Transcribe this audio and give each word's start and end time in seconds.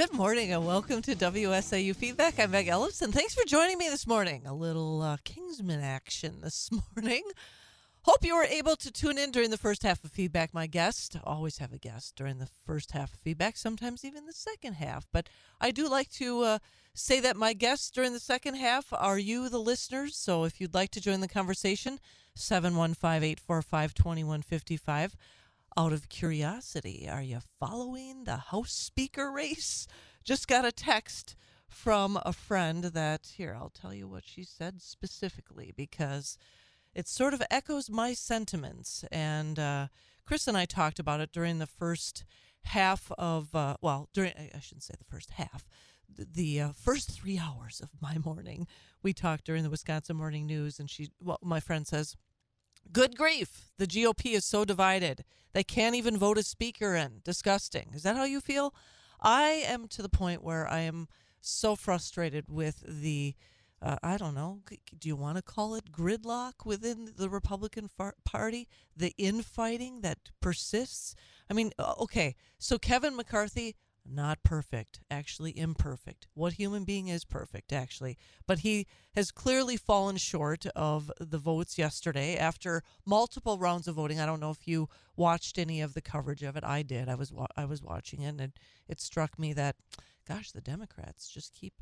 Good 0.00 0.14
morning 0.14 0.50
and 0.50 0.66
welcome 0.66 1.02
to 1.02 1.14
WSAU 1.14 1.94
Feedback. 1.94 2.40
I'm 2.40 2.52
Meg 2.52 2.68
Ellefson. 2.68 3.12
thanks 3.12 3.34
for 3.34 3.44
joining 3.44 3.76
me 3.76 3.90
this 3.90 4.06
morning. 4.06 4.44
A 4.46 4.54
little 4.54 5.02
uh, 5.02 5.18
Kingsman 5.24 5.82
action 5.82 6.36
this 6.42 6.70
morning. 6.72 7.22
Hope 8.04 8.24
you 8.24 8.34
were 8.34 8.44
able 8.44 8.76
to 8.76 8.90
tune 8.90 9.18
in 9.18 9.30
during 9.30 9.50
the 9.50 9.58
first 9.58 9.82
half 9.82 10.02
of 10.02 10.10
feedback. 10.10 10.54
My 10.54 10.66
guest, 10.66 11.18
always 11.22 11.58
have 11.58 11.74
a 11.74 11.78
guest 11.78 12.16
during 12.16 12.38
the 12.38 12.48
first 12.64 12.92
half 12.92 13.12
of 13.12 13.20
feedback, 13.20 13.58
sometimes 13.58 14.02
even 14.02 14.24
the 14.24 14.32
second 14.32 14.76
half. 14.76 15.06
But 15.12 15.28
I 15.60 15.70
do 15.70 15.86
like 15.86 16.10
to 16.12 16.44
uh, 16.44 16.58
say 16.94 17.20
that 17.20 17.36
my 17.36 17.52
guests 17.52 17.90
during 17.90 18.14
the 18.14 18.20
second 18.20 18.54
half 18.54 18.94
are 18.94 19.18
you, 19.18 19.50
the 19.50 19.58
listeners. 19.58 20.16
So 20.16 20.44
if 20.44 20.62
you'd 20.62 20.72
like 20.72 20.92
to 20.92 21.02
join 21.02 21.20
the 21.20 21.28
conversation, 21.28 22.00
715 22.34 23.22
845 23.22 23.92
2155. 23.92 25.14
Out 25.76 25.92
of 25.92 26.08
curiosity, 26.08 27.08
are 27.08 27.22
you 27.22 27.38
following 27.60 28.24
the 28.24 28.36
House 28.36 28.72
Speaker 28.72 29.30
race? 29.30 29.86
Just 30.24 30.48
got 30.48 30.64
a 30.64 30.72
text 30.72 31.36
from 31.68 32.18
a 32.26 32.32
friend 32.32 32.84
that, 32.84 33.34
here, 33.36 33.56
I'll 33.56 33.70
tell 33.70 33.94
you 33.94 34.08
what 34.08 34.24
she 34.26 34.42
said 34.42 34.82
specifically 34.82 35.72
because 35.74 36.36
it 36.92 37.06
sort 37.06 37.34
of 37.34 37.42
echoes 37.52 37.88
my 37.88 38.14
sentiments. 38.14 39.04
And 39.12 39.60
uh, 39.60 39.86
Chris 40.26 40.48
and 40.48 40.56
I 40.56 40.64
talked 40.64 40.98
about 40.98 41.20
it 41.20 41.30
during 41.32 41.60
the 41.60 41.68
first 41.68 42.24
half 42.64 43.12
of, 43.16 43.54
uh, 43.54 43.76
well, 43.80 44.08
during, 44.12 44.32
I 44.36 44.58
shouldn't 44.58 44.82
say 44.82 44.94
the 44.98 45.04
first 45.04 45.30
half, 45.30 45.68
the, 46.08 46.60
uh, 46.60 46.72
first 46.72 47.12
three 47.12 47.38
hours 47.38 47.80
of 47.80 47.90
my 48.02 48.18
morning. 48.18 48.66
We 49.04 49.12
talked 49.12 49.44
during 49.44 49.62
the 49.62 49.70
Wisconsin 49.70 50.16
Morning 50.16 50.46
News, 50.46 50.80
and 50.80 50.90
she, 50.90 51.10
well, 51.22 51.38
my 51.42 51.60
friend 51.60 51.86
says, 51.86 52.16
Good 52.92 53.16
grief. 53.16 53.70
The 53.78 53.86
GOP 53.86 54.32
is 54.32 54.44
so 54.44 54.64
divided. 54.64 55.24
They 55.52 55.64
can't 55.64 55.94
even 55.94 56.16
vote 56.16 56.38
a 56.38 56.42
speaker 56.42 56.94
in. 56.94 57.20
Disgusting. 57.24 57.92
Is 57.94 58.02
that 58.02 58.16
how 58.16 58.24
you 58.24 58.40
feel? 58.40 58.74
I 59.20 59.64
am 59.66 59.86
to 59.88 60.02
the 60.02 60.08
point 60.08 60.42
where 60.42 60.66
I 60.66 60.80
am 60.80 61.08
so 61.40 61.76
frustrated 61.76 62.46
with 62.48 62.82
the 62.86 63.34
uh, 63.82 63.96
I 64.02 64.18
don't 64.18 64.34
know. 64.34 64.60
Do 64.98 65.08
you 65.08 65.16
want 65.16 65.38
to 65.38 65.42
call 65.42 65.74
it 65.74 65.90
gridlock 65.90 66.66
within 66.66 67.12
the 67.16 67.30
Republican 67.30 67.88
far- 67.88 68.16
Party? 68.24 68.68
The 68.94 69.14
infighting 69.16 70.02
that 70.02 70.18
persists? 70.40 71.14
I 71.48 71.54
mean, 71.54 71.72
okay, 71.80 72.36
so 72.58 72.78
Kevin 72.78 73.16
McCarthy, 73.16 73.76
not 74.04 74.42
perfect, 74.42 75.00
actually 75.10 75.56
imperfect. 75.58 76.26
What 76.34 76.54
human 76.54 76.84
being 76.84 77.08
is 77.08 77.24
perfect, 77.24 77.72
actually? 77.72 78.16
But 78.46 78.60
he 78.60 78.86
has 79.14 79.30
clearly 79.30 79.76
fallen 79.76 80.16
short 80.16 80.66
of 80.74 81.10
the 81.18 81.38
votes 81.38 81.78
yesterday 81.78 82.36
after 82.36 82.82
multiple 83.04 83.58
rounds 83.58 83.88
of 83.88 83.96
voting. 83.96 84.20
I 84.20 84.26
don't 84.26 84.40
know 84.40 84.50
if 84.50 84.66
you 84.66 84.88
watched 85.16 85.58
any 85.58 85.80
of 85.80 85.94
the 85.94 86.00
coverage 86.00 86.42
of 86.42 86.56
it. 86.56 86.64
I 86.64 86.82
did. 86.82 87.08
I 87.08 87.14
was 87.14 87.32
wa- 87.32 87.46
I 87.56 87.64
was 87.64 87.82
watching 87.82 88.22
it, 88.22 88.40
and 88.40 88.52
it 88.88 89.00
struck 89.00 89.38
me 89.38 89.52
that, 89.54 89.76
gosh, 90.26 90.50
the 90.52 90.60
Democrats 90.60 91.28
just 91.28 91.54
keep 91.54 91.74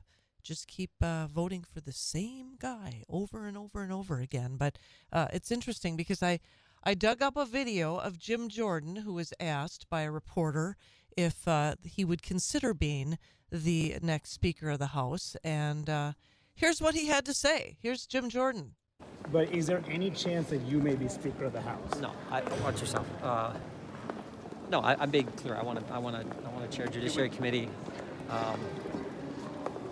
just 0.42 0.68
keep 0.68 0.90
uh, 1.02 1.26
voting 1.26 1.62
for 1.62 1.80
the 1.80 1.92
same 1.92 2.56
guy 2.58 3.02
over 3.08 3.46
and 3.46 3.56
over 3.56 3.82
and 3.82 3.92
over 3.92 4.20
again. 4.20 4.56
But 4.56 4.78
uh, 5.12 5.28
it's 5.32 5.50
interesting 5.50 5.96
because 5.96 6.22
I 6.22 6.40
I 6.84 6.94
dug 6.94 7.22
up 7.22 7.36
a 7.36 7.44
video 7.44 7.96
of 7.96 8.18
Jim 8.18 8.48
Jordan 8.48 8.96
who 8.96 9.14
was 9.14 9.32
asked 9.40 9.88
by 9.90 10.02
a 10.02 10.10
reporter 10.12 10.76
if 11.18 11.48
uh, 11.48 11.74
he 11.82 12.04
would 12.04 12.22
consider 12.22 12.72
being 12.72 13.18
the 13.50 13.96
next 14.00 14.30
Speaker 14.30 14.70
of 14.70 14.78
the 14.78 14.88
House. 14.88 15.36
And 15.42 15.90
uh, 15.90 16.12
here's 16.54 16.80
what 16.80 16.94
he 16.94 17.08
had 17.08 17.26
to 17.26 17.34
say. 17.34 17.76
Here's 17.82 18.06
Jim 18.06 18.28
Jordan. 18.28 18.76
But 19.32 19.52
is 19.52 19.66
there 19.66 19.82
any 19.90 20.10
chance 20.10 20.48
that 20.50 20.62
you 20.62 20.78
may 20.78 20.94
be 20.94 21.08
Speaker 21.08 21.46
of 21.46 21.52
the 21.52 21.60
House? 21.60 22.00
No, 22.00 22.12
I, 22.30 22.42
watch 22.62 22.80
yourself. 22.80 23.06
Uh, 23.20 23.52
no, 24.70 24.78
I, 24.78 25.02
am 25.02 25.10
being 25.10 25.26
clear. 25.26 25.56
I 25.56 25.62
want 25.64 25.84
to, 25.84 25.92
I 25.92 25.98
want 25.98 26.16
to, 26.16 26.46
I 26.46 26.50
want 26.50 26.70
to 26.70 26.76
chair 26.76 26.86
Judiciary 26.86 27.30
Committee. 27.30 27.68
Um, 28.30 28.60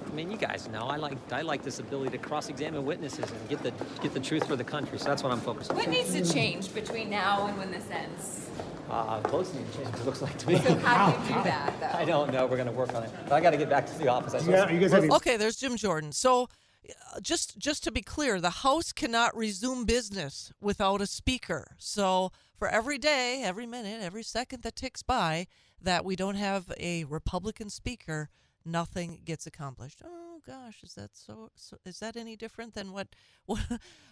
I 0.07 0.15
mean, 0.15 0.31
you 0.31 0.39
guys 0.39 0.69
know 0.69 0.87
I 0.87 0.97
like, 0.97 1.19
I 1.33 1.43
like 1.43 1.65
this 1.65 1.81
ability 1.81 2.17
to 2.17 2.19
cross-examine 2.19 2.85
witnesses 2.85 3.31
and 3.31 3.49
get 3.49 3.65
the, 3.65 3.73
get 4.01 4.15
the 4.15 4.21
truth 4.21 4.47
for 4.47 4.55
the 4.55 4.65
country. 4.65 4.99
So 4.99 5.07
that's 5.07 5.25
what 5.25 5.33
I'm 5.33 5.41
focused 5.41 5.73
on. 5.73 5.77
What 5.77 5.89
needs 5.89 6.13
to 6.13 6.33
change 6.33 6.73
between 6.73 7.11
now 7.11 7.49
and 7.49 7.59
when 7.59 7.73
this 7.73 7.91
ends? 7.91 8.49
Uh, 8.91 9.21
close 9.23 9.51
to 9.51 9.57
change. 9.57 9.95
It 9.95 10.05
looks 10.05 10.23
like 10.23 10.37
to 10.39 10.47
me. 10.49 10.59
So 10.59 10.75
how 10.77 11.11
do 11.13 11.23
you 11.23 11.29
do 11.29 11.35
that, 11.45 11.75
though? 11.81 11.99
I 11.99 12.05
don't 12.05 12.33
know. 12.33 12.47
We're 12.47 12.57
going 12.57 12.69
to 12.69 12.73
work 12.75 12.95
on 12.95 13.03
it. 13.03 13.11
But 13.25 13.33
I 13.33 13.41
got 13.41 13.51
to 13.51 13.57
get 13.57 13.69
back 13.69 13.87
to 13.87 13.99
the 13.99 14.09
office. 14.09 14.35
I 14.35 14.49
Yeah, 14.49 14.71
you 14.71 14.79
guys 14.81 14.93
have 14.93 15.05
any- 15.05 15.13
Okay, 15.13 15.37
there's 15.37 15.57
Jim 15.57 15.77
Jordan. 15.77 16.13
So, 16.13 16.49
uh, 16.89 17.21
just 17.21 17.59
just 17.59 17.83
to 17.85 17.91
be 17.91 18.01
clear, 18.03 18.41
the 18.41 18.51
House 18.51 18.93
cannot 18.93 19.37
resume 19.37 19.85
business 19.85 20.53
without 20.61 21.01
a 21.01 21.07
speaker. 21.07 21.75
So, 21.79 22.31
for 22.57 22.69
every 22.69 22.99
day, 22.99 23.43
every 23.45 23.67
minute, 23.67 24.01
every 24.03 24.23
second 24.23 24.63
that 24.63 24.77
ticks 24.77 25.03
by 25.03 25.47
that 25.83 26.05
we 26.05 26.15
don't 26.17 26.37
have 26.37 26.73
a 26.79 27.05
Republican 27.05 27.69
speaker, 27.71 28.31
nothing 28.67 29.21
gets 29.25 29.47
accomplished. 29.47 30.03
Oh 30.05 30.41
gosh, 30.47 30.83
is 30.83 30.95
that 30.95 31.11
so, 31.15 31.51
so 31.55 31.79
is 31.85 32.01
that 32.01 32.17
any 32.17 32.37
different 32.37 32.75
than 32.75 32.93
what, 32.93 33.09
what 33.47 33.61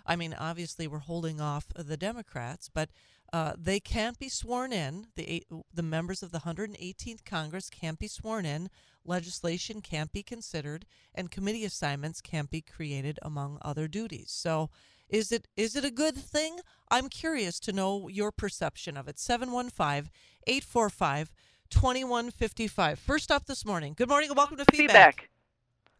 I 0.06 0.16
mean, 0.16 0.34
obviously 0.38 0.86
we're 0.86 0.98
holding 1.00 1.40
off 1.40 1.66
the 1.76 1.96
Democrats, 1.96 2.70
but 2.72 2.90
uh, 3.32 3.54
they 3.58 3.80
can't 3.80 4.18
be 4.18 4.28
sworn 4.28 4.72
in. 4.72 5.08
The 5.16 5.44
the 5.72 5.82
members 5.82 6.22
of 6.22 6.30
the 6.30 6.40
118th 6.40 7.24
Congress 7.24 7.68
can't 7.68 7.98
be 7.98 8.08
sworn 8.08 8.46
in. 8.46 8.70
Legislation 9.04 9.82
can't 9.82 10.12
be 10.12 10.22
considered, 10.22 10.86
and 11.14 11.30
committee 11.30 11.64
assignments 11.64 12.20
can't 12.20 12.48
be 12.48 12.62
created 12.62 13.18
among 13.22 13.58
other 13.60 13.88
duties. 13.88 14.30
So, 14.30 14.70
is 15.08 15.32
it 15.32 15.48
is 15.56 15.76
it 15.76 15.84
a 15.84 15.90
good 15.90 16.16
thing? 16.16 16.60
I'm 16.90 17.08
curious 17.08 17.58
to 17.60 17.72
know 17.72 18.08
your 18.08 18.30
perception 18.30 18.96
of 18.96 19.08
it. 19.08 19.18
715 19.18 20.10
845 20.46 21.32
2155. 21.74 22.98
First 22.98 23.30
up 23.32 23.46
this 23.46 23.66
morning. 23.66 23.94
Good 23.96 24.08
morning 24.08 24.30
and 24.30 24.36
welcome 24.36 24.56
to 24.56 24.64
Feedback. 24.70 25.22
feedback. 25.22 25.30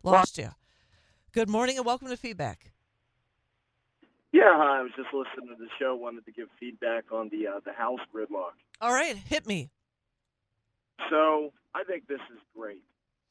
Lost 0.05 0.39
you. 0.39 0.51
Good 1.33 1.49
morning 1.49 1.77
and 1.77 1.85
welcome 1.85 2.09
to 2.09 2.17
Feedback. 2.17 2.71
Yeah, 4.33 4.55
hi. 4.57 4.79
I 4.79 4.83
was 4.83 4.93
just 4.97 5.09
listening 5.12 5.55
to 5.55 5.61
the 5.61 5.69
show. 5.79 5.95
Wanted 5.97 6.25
to 6.27 6.33
give 6.33 6.49
feedback 6.61 7.12
on 7.12 7.29
the 7.29 7.49
uh, 7.49 7.61
the 7.65 7.73
house 7.73 8.01
gridlock. 8.15 8.53
All 8.81 8.93
right, 8.93 9.17
hit 9.17 9.47
me. 9.47 9.71
So 11.11 11.53
I 11.75 11.83
think 11.85 12.06
this 12.06 12.21
is 12.33 12.39
great. 12.56 12.83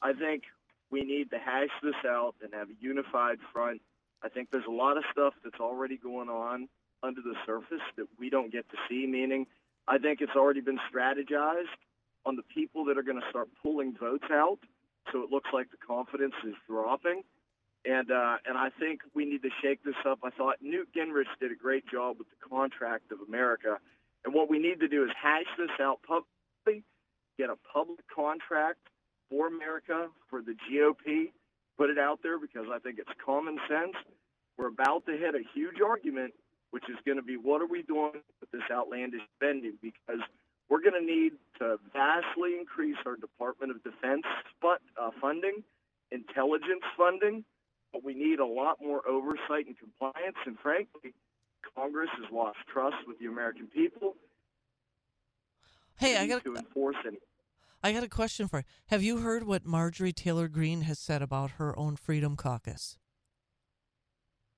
I 0.02 0.12
think 0.14 0.44
we 0.92 1.02
need 1.02 1.32
to 1.32 1.40
hash 1.40 1.70
this 1.82 1.96
out 2.06 2.36
and 2.44 2.54
have 2.54 2.70
a 2.70 2.74
unified 2.82 3.40
front. 3.54 3.82
I 4.22 4.30
think 4.30 4.50
there's 4.52 4.68
a 4.68 4.72
lot 4.72 4.98
of 4.98 5.04
stuff 5.12 5.34
that's 5.44 5.60
already 5.62 5.98
going 5.98 6.30
on 6.30 6.68
under 7.02 7.22
the 7.22 7.36
surface 7.46 7.82
that 7.96 8.08
we 8.20 8.30
don't 8.30 8.52
get 8.52 8.70
to 8.70 8.78
see. 8.90 9.08
Meaning, 9.08 9.48
I 9.88 9.98
think 9.98 10.20
it's 10.22 10.36
already 10.36 10.62
been 10.62 10.80
strategized 10.94 11.72
on 12.26 12.36
the 12.36 12.44
people 12.44 12.86
that 12.86 12.98
are 12.98 13.04
going 13.04 13.20
to 13.20 13.30
start 13.30 13.50
pulling 13.62 13.96
votes 14.00 14.28
out. 14.32 14.60
So 15.12 15.22
it 15.22 15.32
looks 15.32 15.50
like 15.54 15.70
the 15.72 15.78
confidence 15.86 16.36
is 16.46 16.56
dropping. 16.68 17.24
And 17.86 18.12
uh, 18.12 18.38
and 18.46 18.58
I 18.58 18.70
think 18.80 19.02
we 19.14 19.26
need 19.26 19.42
to 19.44 19.50
shake 19.62 19.84
this 19.84 20.00
up. 20.08 20.20
I 20.24 20.30
thought 20.30 20.56
Newt 20.62 20.88
Gingrich 20.96 21.28
did 21.42 21.52
a 21.52 21.56
great 21.56 21.84
job 21.92 22.18
with 22.18 22.28
the 22.30 22.50
contract 22.50 23.12
of 23.12 23.20
America. 23.28 23.78
And 24.24 24.34
what 24.34 24.50
we 24.50 24.58
need 24.58 24.80
to 24.80 24.88
do 24.88 25.04
is 25.04 25.10
hash 25.22 25.52
this 25.58 25.70
out 25.82 26.00
publicly, 26.08 26.84
get 27.38 27.50
a 27.50 27.58
public 27.74 28.00
contract 28.08 28.80
for 29.30 29.48
America, 29.48 30.08
for 30.30 30.42
the 30.42 30.56
GOP, 30.72 31.32
put 31.78 31.90
it 31.90 31.98
out 31.98 32.20
there 32.24 32.40
because 32.40 32.68
I 32.74 32.80
think 32.80 33.00
it's 33.00 33.12
common 33.24 33.60
sense. 33.68 33.96
We're 34.58 34.68
about 34.68 35.06
to 35.08 35.18
hit 35.18 35.36
a 35.36 35.44
huge 35.54 35.82
argument, 35.86 36.34
which 36.72 36.84
is 36.90 36.96
going 37.06 37.18
to 37.18 37.24
be 37.24 37.36
what 37.36 37.62
are 37.62 37.68
we 37.68 37.82
doing 37.82 38.22
with 38.40 38.52
this 38.52 38.62
outlandish 38.72 39.22
spending? 39.36 39.74
Because 39.82 40.22
we're 40.74 40.82
going 40.82 41.00
to 41.00 41.06
need 41.06 41.34
to 41.60 41.78
vastly 41.94 42.58
increase 42.60 42.96
our 43.06 43.16
Department 43.16 43.70
of 43.70 43.84
Defense 43.84 44.24
uh, 44.66 45.12
funding, 45.22 45.62
intelligence 46.10 46.82
funding, 46.98 47.46
but 47.92 48.04
we 48.04 48.16
need 48.16 48.40
a 48.40 48.46
lot 48.46 48.80
more 48.82 49.08
oversight 49.08 49.68
and 49.68 49.78
compliance. 49.78 50.36
And 50.48 50.58
frankly, 50.58 51.14
Congress 51.76 52.10
has 52.20 52.26
lost 52.34 52.58
trust 52.74 52.96
with 53.06 53.20
the 53.20 53.28
American 53.28 53.68
people. 53.68 54.16
Hey, 56.00 56.18
I 56.18 56.26
got 56.26 56.44
to 56.44 56.56
a, 56.56 56.58
enforce 56.58 56.96
any. 57.06 57.20
I 57.84 57.92
got 57.92 58.02
a 58.02 58.10
question 58.10 58.48
for 58.48 58.60
you. 58.62 58.64
Have 58.88 59.04
you 59.04 59.18
heard 59.18 59.44
what 59.44 59.68
Marjorie 59.68 60.12
Taylor 60.12 60.48
Greene 60.48 60.82
has 60.82 60.98
said 60.98 61.22
about 61.22 61.52
her 61.52 61.78
own 61.78 61.98
Freedom 61.98 62.36
Caucus? 62.36 62.98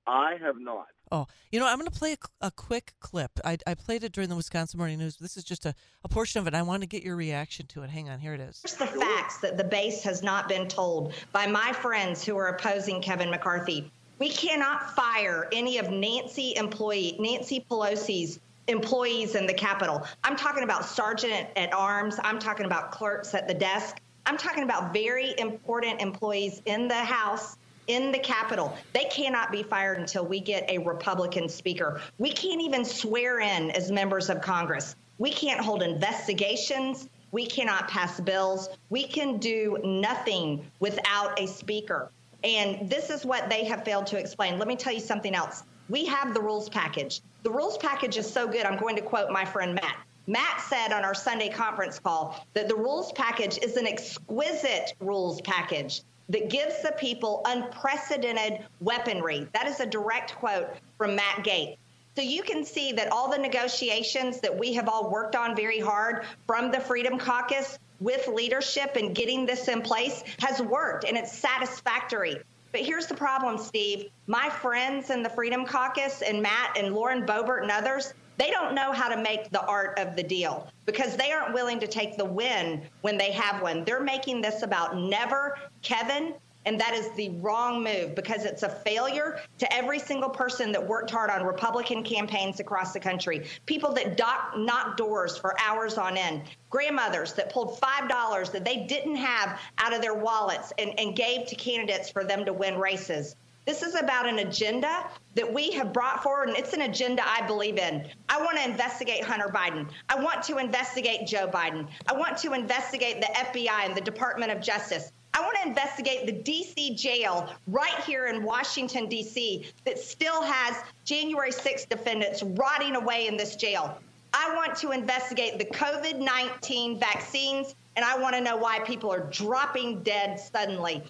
I 0.07 0.37
have 0.41 0.59
not. 0.59 0.87
Oh, 1.11 1.27
you 1.51 1.59
know, 1.59 1.67
I'm 1.67 1.77
going 1.77 1.89
to 1.89 1.97
play 1.97 2.13
a, 2.41 2.47
a 2.47 2.51
quick 2.51 2.93
clip. 2.99 3.31
I, 3.43 3.57
I 3.67 3.75
played 3.75 4.03
it 4.03 4.11
during 4.11 4.29
the 4.29 4.35
Wisconsin 4.35 4.77
Morning 4.77 4.97
News. 4.97 5.17
This 5.17 5.37
is 5.37 5.43
just 5.43 5.65
a, 5.65 5.73
a 6.03 6.09
portion 6.09 6.39
of 6.39 6.47
it. 6.47 6.53
I 6.53 6.61
want 6.63 6.81
to 6.81 6.87
get 6.87 7.03
your 7.03 7.15
reaction 7.15 7.67
to 7.67 7.83
it. 7.83 7.89
Hang 7.89 8.09
on, 8.09 8.19
here 8.19 8.33
it 8.33 8.41
is. 8.41 8.61
Here's 8.65 8.75
the 8.75 8.99
facts 8.99 9.37
that 9.39 9.57
the 9.57 9.63
base 9.63 10.03
has 10.03 10.23
not 10.23 10.49
been 10.49 10.67
told 10.67 11.13
by 11.31 11.47
my 11.47 11.71
friends 11.73 12.23
who 12.25 12.37
are 12.37 12.47
opposing 12.47 13.01
Kevin 13.01 13.29
McCarthy. 13.29 13.91
We 14.17 14.29
cannot 14.29 14.95
fire 14.95 15.47
any 15.51 15.77
of 15.77 15.91
Nancy 15.91 16.55
employee 16.55 17.17
Nancy 17.19 17.65
Pelosi's 17.69 18.39
employees 18.67 19.35
in 19.35 19.45
the 19.45 19.53
Capitol. 19.53 20.07
I'm 20.23 20.35
talking 20.35 20.63
about 20.63 20.85
sergeant 20.85 21.47
at 21.55 21.73
arms. 21.73 22.19
I'm 22.23 22.39
talking 22.39 22.65
about 22.65 22.91
clerks 22.91 23.35
at 23.35 23.47
the 23.47 23.53
desk. 23.53 23.99
I'm 24.25 24.37
talking 24.37 24.63
about 24.63 24.91
very 24.91 25.35
important 25.37 26.01
employees 26.01 26.61
in 26.65 26.87
the 26.87 26.95
House, 26.95 27.57
in 27.87 28.11
the 28.11 28.19
Capitol. 28.19 28.77
They 28.93 29.05
cannot 29.05 29.51
be 29.51 29.63
fired 29.63 29.97
until 29.99 30.25
we 30.25 30.39
get 30.39 30.69
a 30.69 30.77
Republican 30.79 31.49
speaker. 31.49 32.01
We 32.17 32.31
can't 32.31 32.61
even 32.61 32.85
swear 32.85 33.39
in 33.39 33.71
as 33.71 33.91
members 33.91 34.29
of 34.29 34.41
Congress. 34.41 34.95
We 35.17 35.31
can't 35.31 35.61
hold 35.61 35.81
investigations 35.81 37.07
We 37.35 37.45
cannot 37.45 37.89
pass 37.89 38.17
bills. 38.21 38.69
We 38.89 39.05
can 39.05 39.39
do 39.39 39.77
nothing 39.83 40.65
without 40.79 41.37
a 41.37 41.47
speaker. 41.47 42.09
And 42.45 42.89
this 42.89 43.09
is 43.09 43.25
what 43.25 43.49
they 43.49 43.65
have 43.65 43.83
failed 43.83 44.07
to 44.07 44.17
explain. 44.17 44.57
Let 44.57 44.69
me 44.69 44.77
tell 44.77 44.93
you 44.93 45.01
something 45.01 45.35
else. 45.35 45.63
We 45.89 46.05
have 46.05 46.33
the 46.33 46.39
rules 46.39 46.69
package. 46.69 47.19
The 47.43 47.51
rules 47.51 47.77
package 47.77 48.15
is 48.15 48.31
so 48.31 48.47
good, 48.47 48.65
I'm 48.65 48.79
going 48.79 48.95
to 48.95 49.01
quote 49.01 49.31
my 49.31 49.43
friend 49.43 49.75
Matt. 49.75 49.97
Matt 50.27 50.61
said 50.61 50.93
on 50.93 51.03
our 51.03 51.13
Sunday 51.13 51.49
conference 51.49 51.99
call 51.99 52.47
that 52.53 52.69
the 52.69 52.75
rules 52.75 53.11
package 53.11 53.57
is 53.57 53.75
an 53.75 53.85
exquisite 53.85 54.93
rules 55.01 55.41
package 55.41 56.03
that 56.29 56.49
gives 56.49 56.81
the 56.81 56.93
people 56.93 57.41
unprecedented 57.45 58.65
weaponry. 58.79 59.47
That 59.53 59.67
is 59.67 59.79
a 59.79 59.85
direct 59.85 60.35
quote 60.35 60.69
from 60.97 61.15
Matt 61.15 61.43
Gaetz. 61.43 61.77
So 62.15 62.21
you 62.21 62.43
can 62.43 62.63
see 62.63 62.93
that 62.93 63.11
all 63.11 63.29
the 63.29 63.37
negotiations 63.37 64.39
that 64.39 64.57
we 64.57 64.73
have 64.73 64.87
all 64.87 65.11
worked 65.11 65.35
on 65.35 65.55
very 65.55 65.79
hard 65.79 66.25
from 66.47 66.71
the 66.71 66.79
Freedom 66.79 67.19
Caucus 67.19 67.77
with 67.99 68.27
leadership 68.27 68.95
and 68.95 69.13
getting 69.13 69.45
this 69.45 69.67
in 69.67 69.81
place 69.81 70.23
has 70.39 70.61
worked 70.61 71.03
and 71.03 71.17
it's 71.17 71.37
satisfactory. 71.37 72.37
But 72.71 72.81
here's 72.81 73.07
the 73.07 73.15
problem, 73.15 73.57
Steve. 73.57 74.09
My 74.27 74.49
friends 74.49 75.09
in 75.09 75.23
the 75.23 75.29
Freedom 75.29 75.65
Caucus 75.65 76.21
and 76.21 76.41
Matt 76.41 76.77
and 76.77 76.93
Lauren 76.93 77.25
Boebert 77.25 77.61
and 77.61 77.71
others, 77.71 78.13
they 78.37 78.51
don't 78.51 78.75
know 78.75 78.91
how 78.91 79.07
to 79.07 79.17
make 79.17 79.49
the 79.51 79.63
art 79.65 79.97
of 79.99 80.15
the 80.15 80.23
deal 80.23 80.67
because 80.85 81.15
they 81.15 81.31
aren't 81.31 81.53
willing 81.53 81.79
to 81.79 81.87
take 81.87 82.17
the 82.17 82.25
win 82.25 82.81
when 83.01 83.17
they 83.17 83.31
have 83.31 83.61
one. 83.61 83.83
They're 83.83 84.03
making 84.03 84.41
this 84.41 84.61
about 84.61 84.97
never 84.97 85.57
Kevin 85.81 86.33
and 86.65 86.79
that 86.79 86.93
is 86.93 87.09
the 87.11 87.29
wrong 87.41 87.83
move 87.83 88.15
because 88.15 88.43
it's 88.43 88.63
a 88.63 88.69
failure 88.69 89.39
to 89.59 89.73
every 89.73 89.99
single 89.99 90.29
person 90.29 90.71
that 90.71 90.85
worked 90.85 91.11
hard 91.11 91.29
on 91.29 91.43
Republican 91.43 92.03
campaigns 92.03 92.59
across 92.59 92.91
the 92.91 92.99
country. 92.99 93.45
People 93.65 93.93
that 93.93 94.17
knocked 94.57 94.97
doors 94.97 95.37
for 95.37 95.55
hours 95.61 95.97
on 95.97 96.17
end. 96.17 96.43
Grandmothers 96.69 97.33
that 97.33 97.51
pulled 97.51 97.79
$5 97.79 98.51
that 98.51 98.65
they 98.65 98.85
didn't 98.85 99.15
have 99.15 99.59
out 99.77 99.93
of 99.93 100.01
their 100.01 100.15
wallets 100.15 100.73
and, 100.77 100.99
and 100.99 101.15
gave 101.15 101.45
to 101.47 101.55
candidates 101.55 102.09
for 102.09 102.23
them 102.23 102.43
to 102.45 102.51
win 102.51 102.77
races. 102.77 103.35
This 103.65 103.81
is 103.81 103.95
about 103.95 104.27
an 104.27 104.39
agenda 104.39 105.09
that 105.33 105.51
we 105.51 105.71
have 105.71 105.91
brought 105.91 106.21
forward, 106.21 106.49
and 106.49 106.57
it's 106.57 106.73
an 106.73 106.81
agenda 106.81 107.23
I 107.25 107.45
believe 107.47 107.79
in. 107.79 108.07
I 108.29 108.39
want 108.39 108.57
to 108.57 108.63
investigate 108.63 109.23
Hunter 109.23 109.51
Biden. 109.53 109.89
I 110.07 110.21
want 110.21 110.43
to 110.43 110.57
investigate 110.59 111.25
Joe 111.25 111.47
Biden. 111.47 111.87
I 112.07 112.13
want 112.13 112.37
to 112.37 112.53
investigate 112.53 113.21
the 113.21 113.27
FBI 113.27 113.85
and 113.85 113.95
the 113.95 114.01
Department 114.01 114.51
of 114.51 114.61
Justice. 114.61 115.11
I 115.33 115.41
want 115.41 115.57
to 115.63 115.67
investigate 115.67 116.27
the 116.27 116.31
D.C. 116.31 116.95
jail 116.95 117.51
right 117.65 117.99
here 118.05 118.27
in 118.27 118.43
Washington, 118.43 119.09
D.C., 119.09 119.65
that 119.83 119.97
still 119.97 120.43
has 120.43 120.83
January 121.03 121.51
6 121.51 121.85
defendants 121.85 122.43
rotting 122.43 122.95
away 122.95 123.27
in 123.27 123.35
this 123.35 123.55
jail. 123.55 123.97
I 124.31 124.53
want 124.55 124.75
to 124.77 124.91
investigate 124.91 125.57
the 125.57 125.65
COVID 125.65 126.19
19 126.19 126.99
vaccines, 126.99 127.75
and 127.95 128.05
I 128.05 128.17
want 128.17 128.35
to 128.35 128.41
know 128.41 128.57
why 128.57 128.79
people 128.79 129.11
are 129.11 129.27
dropping 129.31 130.03
dead 130.03 130.39
suddenly. 130.39 131.03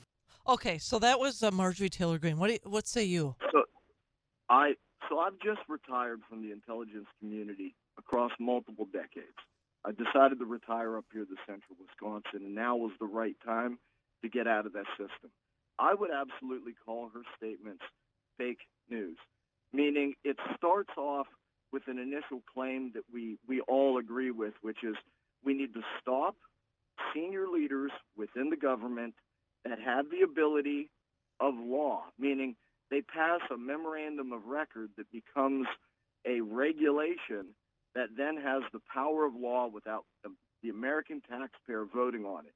Okay, 0.48 0.78
so 0.78 1.00
that 1.00 1.20
was 1.20 1.42
uh, 1.42 1.50
Marjorie 1.50 1.90
Taylor 1.90 2.20
Greene. 2.20 2.38
What 2.38 2.52
you, 2.52 2.60
what 2.64 2.88
say 2.88 3.04
you? 3.04 3.36
So, 3.52 3.64
I 4.50 4.74
so 5.10 5.20
I've 5.20 5.40
just 5.44 5.62
retired 5.68 6.22
from 6.30 6.44
the 6.44 6.52
intelligence 6.52 7.08
community 7.20 7.76
across 7.98 8.32
multiple 8.40 8.86
decades. 8.86 9.38
I 9.86 9.92
decided 9.92 10.40
to 10.40 10.46
retire 10.46 10.98
up 10.98 11.06
here 11.12 11.26
to 11.26 11.36
central 11.48 11.78
Wisconsin, 11.80 12.46
and 12.46 12.56
now 12.56 12.76
was 12.76 12.92
the 13.00 13.06
right 13.06 13.36
time 13.44 13.80
to 14.22 14.30
get 14.30 14.48
out 14.48 14.66
of 14.66 14.74
that 14.74 14.86
system. 14.98 15.32
I 15.80 15.94
would 15.94 16.12
absolutely 16.12 16.74
call 16.86 17.10
her 17.14 17.22
statements 17.38 17.84
fake 18.38 18.62
news, 18.90 19.18
meaning 19.74 20.14
it 20.24 20.38
starts 20.56 20.92
off 20.98 21.28
with 21.72 21.84
an 21.88 21.98
initial 22.00 22.42
claim 22.54 22.92
that 22.94 23.04
we, 23.12 23.38
we 23.48 23.62
all 23.62 23.98
agree 23.98 24.32
with, 24.32 24.54
which 24.62 24.84
is 24.84 24.96
we 25.44 25.54
need 25.54 25.74
to 25.74 25.82
stop 26.02 26.36
senior 27.14 27.48
leaders 27.48 27.92
within 28.16 28.50
the 28.50 28.56
government 28.56 29.14
that 29.66 29.80
have 29.80 30.06
the 30.10 30.22
ability 30.22 30.90
of 31.40 31.54
law, 31.58 32.04
meaning 32.18 32.56
they 32.90 33.02
pass 33.02 33.42
a 33.52 33.58
memorandum 33.58 34.32
of 34.32 34.46
record 34.46 34.90
that 34.98 35.12
becomes 35.12 35.68
a 36.26 36.42
regulation 36.42 37.48
that 37.96 38.10
then 38.18 38.38
has 38.38 38.64
the 38.72 38.80
power 38.94 39.26
of 39.26 39.34
law 39.36 39.68
without 39.68 40.06
the, 40.24 40.30
the 40.62 40.70
American 40.70 41.22
taxpayer 41.22 41.86
voting 41.86 42.26
on 42.26 42.46
it. 42.46 42.54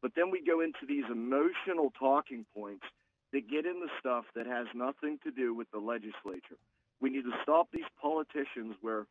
But 0.00 0.12
then 0.16 0.30
we 0.30 0.44
go 0.44 0.60
into 0.60 0.86
these 0.86 1.04
emotional 1.10 1.92
talking 1.98 2.44
points 2.54 2.84
that 3.32 3.48
get 3.48 3.66
in 3.66 3.80
the 3.80 3.88
stuff 3.98 4.24
that 4.34 4.46
has 4.46 4.66
nothing 4.74 5.18
to 5.24 5.30
do 5.30 5.54
with 5.54 5.70
the 5.72 5.78
legislature. 5.78 6.58
We 7.00 7.10
need 7.10 7.22
to 7.22 7.32
stop 7.42 7.68
these 7.72 7.88
politicians 8.00 8.76
where 8.80 9.06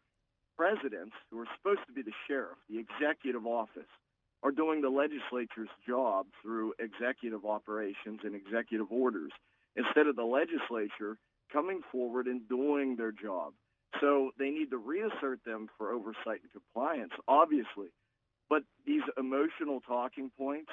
presidents, 0.57 1.15
who 1.31 1.39
are 1.39 1.47
supposed 1.57 1.81
to 1.88 1.94
be 1.94 2.01
the 2.01 2.13
sheriff, 2.27 2.57
the 2.69 2.77
executive 2.77 3.45
office, 3.45 3.89
are 4.44 4.52
doing 4.52 4.82
the 4.82 4.90
legislature's 4.90 5.70
job 5.88 6.26
through 6.42 6.74
executive 6.80 7.46
operations 7.46 8.22
and 8.24 8.36
executive 8.36 8.92
orders 8.92 9.32
instead 9.76 10.08
of 10.08 10.16
the 10.16 10.24
legislature 10.24 11.18
coming 11.52 11.82
forward 11.92 12.28
and 12.28 12.48
doing 12.50 12.96
their 12.96 13.12
job. 13.12 13.54
So 14.00 14.32
they 14.40 14.50
need 14.50 14.72
to 14.72 14.78
reassert 14.78 15.44
them 15.46 15.68
for 15.78 15.92
oversight 15.92 16.42
and 16.42 16.52
compliance, 16.52 17.12
obviously. 17.28 17.90
But 18.50 18.64
these 18.86 19.04
emotional 19.18 19.82
talking 19.82 20.32
points 20.38 20.72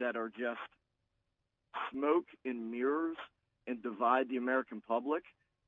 that 0.00 0.16
are 0.16 0.28
just 0.28 0.60
smoke 1.90 2.26
and 2.44 2.70
mirrors 2.70 3.16
and 3.66 3.82
divide 3.82 4.28
the 4.28 4.36
American 4.36 4.80
public, 4.86 5.22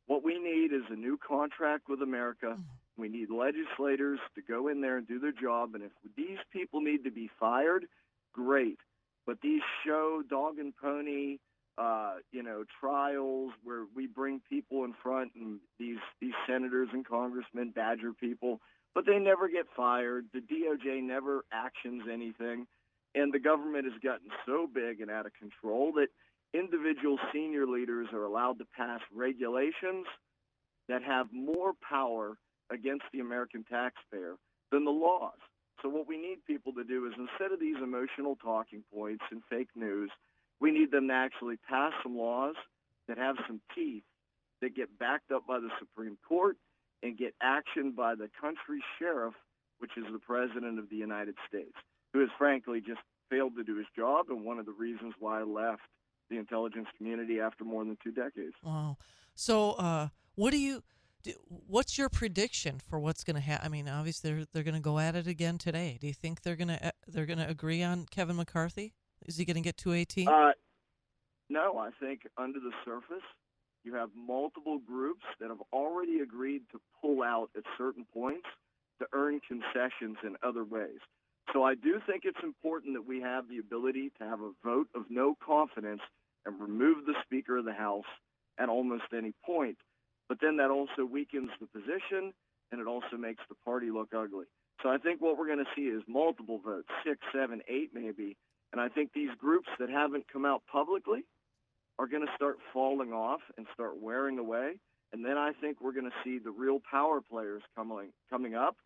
what 0.06 0.24
we 0.24 0.38
need 0.38 0.72
is 0.72 0.82
a 0.90 0.96
new 0.96 1.18
contract 1.18 1.88
with 1.88 2.02
America. 2.02 2.56
Mm. 2.58 2.64
We 3.00 3.08
need 3.08 3.30
legislators 3.30 4.20
to 4.34 4.42
go 4.42 4.68
in 4.68 4.80
there 4.80 4.98
and 4.98 5.08
do 5.08 5.18
their 5.18 5.32
job. 5.32 5.74
And 5.74 5.84
if 5.84 5.92
these 6.16 6.38
people 6.52 6.80
need 6.80 7.04
to 7.04 7.10
be 7.10 7.30
fired, 7.40 7.86
great. 8.32 8.78
But 9.26 9.38
these 9.42 9.62
show 9.84 10.22
dog 10.28 10.58
and 10.58 10.74
pony, 10.76 11.38
uh, 11.78 12.14
you 12.32 12.42
know, 12.42 12.64
trials 12.80 13.52
where 13.64 13.84
we 13.94 14.06
bring 14.06 14.40
people 14.48 14.84
in 14.84 14.94
front 15.02 15.32
and 15.34 15.60
these 15.78 15.98
these 16.20 16.34
senators 16.46 16.88
and 16.92 17.06
congressmen 17.06 17.70
badger 17.70 18.12
people 18.12 18.60
but 18.94 19.06
they 19.06 19.18
never 19.18 19.48
get 19.48 19.66
fired. 19.76 20.26
The 20.32 20.40
DOJ 20.40 21.02
never 21.02 21.44
actions 21.52 22.02
anything. 22.10 22.66
And 23.14 23.32
the 23.32 23.38
government 23.38 23.84
has 23.84 24.00
gotten 24.02 24.28
so 24.46 24.68
big 24.72 25.00
and 25.00 25.10
out 25.10 25.26
of 25.26 25.32
control 25.34 25.92
that 25.92 26.08
individual 26.54 27.18
senior 27.32 27.66
leaders 27.66 28.08
are 28.12 28.24
allowed 28.24 28.58
to 28.58 28.64
pass 28.76 29.00
regulations 29.12 30.06
that 30.88 31.02
have 31.02 31.28
more 31.32 31.72
power 31.88 32.36
against 32.70 33.04
the 33.12 33.20
American 33.20 33.64
taxpayer 33.64 34.34
than 34.70 34.84
the 34.84 34.90
laws. 34.90 35.38
So, 35.82 35.88
what 35.88 36.06
we 36.06 36.16
need 36.16 36.44
people 36.46 36.72
to 36.74 36.84
do 36.84 37.06
is 37.06 37.12
instead 37.16 37.52
of 37.52 37.60
these 37.60 37.76
emotional 37.82 38.36
talking 38.36 38.84
points 38.92 39.24
and 39.30 39.42
fake 39.48 39.70
news, 39.74 40.10
we 40.60 40.70
need 40.70 40.90
them 40.90 41.08
to 41.08 41.14
actually 41.14 41.56
pass 41.68 41.92
some 42.02 42.16
laws 42.16 42.54
that 43.08 43.18
have 43.18 43.36
some 43.46 43.60
teeth 43.74 44.02
that 44.60 44.76
get 44.76 44.98
backed 44.98 45.32
up 45.32 45.46
by 45.46 45.58
the 45.58 45.70
Supreme 45.78 46.18
Court 46.28 46.56
and 47.02 47.16
get 47.16 47.34
action 47.40 47.92
by 47.92 48.14
the 48.14 48.28
country's 48.40 48.82
sheriff, 48.98 49.34
which 49.78 49.92
is 49.96 50.04
the 50.12 50.18
president 50.18 50.78
of 50.78 50.90
the 50.90 50.96
United 50.96 51.34
States, 51.48 51.72
who 52.12 52.20
has 52.20 52.28
frankly 52.36 52.80
just 52.80 53.00
failed 53.30 53.56
to 53.56 53.64
do 53.64 53.76
his 53.76 53.86
job 53.96 54.26
and 54.28 54.44
one 54.44 54.58
of 54.58 54.66
the 54.66 54.72
reasons 54.72 55.14
why 55.18 55.40
I 55.40 55.44
left 55.44 55.82
the 56.28 56.36
intelligence 56.36 56.88
community 56.98 57.40
after 57.40 57.64
more 57.64 57.84
than 57.84 57.96
two 58.04 58.12
decades. 58.12 58.54
Wow. 58.62 58.98
So, 59.34 59.72
uh, 59.72 60.08
what 60.34 60.50
do 60.50 60.58
you? 60.58 60.82
What's 61.66 61.98
your 61.98 62.08
prediction 62.08 62.80
for 62.88 62.98
what's 62.98 63.24
going 63.24 63.36
to 63.36 63.42
happen? 63.42 63.66
I 63.66 63.68
mean, 63.68 63.88
obviously 63.88 64.32
they're 64.32 64.46
they're 64.52 64.62
going 64.62 64.74
to 64.74 64.80
go 64.80 64.98
at 64.98 65.16
it 65.16 65.26
again 65.26 65.58
today. 65.58 65.98
Do 66.00 66.06
you 66.06 66.14
think 66.14 66.42
they're 66.42 66.56
going 66.56 66.68
to 66.68 66.92
they're 67.06 67.26
going 67.26 67.38
to 67.38 67.48
agree 67.48 67.82
on 67.82 68.06
Kevin 68.10 68.36
McCarthy? 68.36 68.94
Is 69.26 69.36
he 69.36 69.44
going 69.44 69.56
to 69.56 69.60
get 69.60 69.76
218? 69.76 70.28
Uh, 70.28 70.52
no, 71.48 71.78
I 71.78 71.90
think 72.00 72.22
under 72.38 72.58
the 72.58 72.72
surface, 72.84 73.24
you 73.84 73.94
have 73.94 74.10
multiple 74.14 74.78
groups 74.78 75.24
that 75.40 75.48
have 75.48 75.62
already 75.72 76.20
agreed 76.20 76.62
to 76.72 76.80
pull 77.00 77.22
out 77.22 77.50
at 77.56 77.64
certain 77.76 78.06
points 78.12 78.46
to 79.00 79.06
earn 79.12 79.40
concessions 79.46 80.18
in 80.22 80.36
other 80.42 80.64
ways. 80.64 81.00
So 81.52 81.64
I 81.64 81.74
do 81.74 82.00
think 82.06 82.22
it's 82.24 82.42
important 82.42 82.94
that 82.94 83.06
we 83.06 83.20
have 83.20 83.48
the 83.48 83.58
ability 83.58 84.12
to 84.18 84.24
have 84.24 84.40
a 84.40 84.52
vote 84.62 84.88
of 84.94 85.04
no 85.10 85.36
confidence 85.44 86.02
and 86.46 86.60
remove 86.60 87.06
the 87.06 87.14
Speaker 87.24 87.58
of 87.58 87.64
the 87.64 87.72
House 87.72 88.04
at 88.58 88.68
almost 88.68 89.04
any 89.16 89.32
point. 89.44 89.78
But 90.30 90.38
then 90.40 90.58
that 90.58 90.70
also 90.70 91.04
weakens 91.04 91.50
the 91.60 91.66
position 91.66 92.32
and 92.70 92.80
it 92.80 92.86
also 92.86 93.16
makes 93.18 93.42
the 93.48 93.56
party 93.64 93.90
look 93.90 94.14
ugly. 94.16 94.46
So 94.80 94.88
I 94.88 94.96
think 94.96 95.20
what 95.20 95.36
we're 95.36 95.48
going 95.48 95.58
to 95.58 95.70
see 95.74 95.88
is 95.90 96.02
multiple 96.06 96.60
votes, 96.64 96.86
six, 97.04 97.18
seven, 97.34 97.60
eight 97.68 97.90
maybe. 97.92 98.36
And 98.72 98.80
I 98.80 98.88
think 98.88 99.10
these 99.12 99.30
groups 99.36 99.68
that 99.80 99.90
haven't 99.90 100.26
come 100.32 100.46
out 100.46 100.62
publicly 100.70 101.24
are 101.98 102.06
going 102.06 102.24
to 102.24 102.32
start 102.36 102.58
falling 102.72 103.12
off 103.12 103.40
and 103.58 103.66
start 103.74 104.00
wearing 104.00 104.38
away. 104.38 104.74
And 105.12 105.24
then 105.24 105.36
I 105.36 105.50
think 105.60 105.80
we're 105.80 105.92
going 105.92 106.08
to 106.08 106.16
see 106.22 106.38
the 106.38 106.52
real 106.52 106.78
power 106.88 107.20
players 107.20 107.62
coming 107.74 108.12
coming 108.30 108.54
up. 108.54 108.76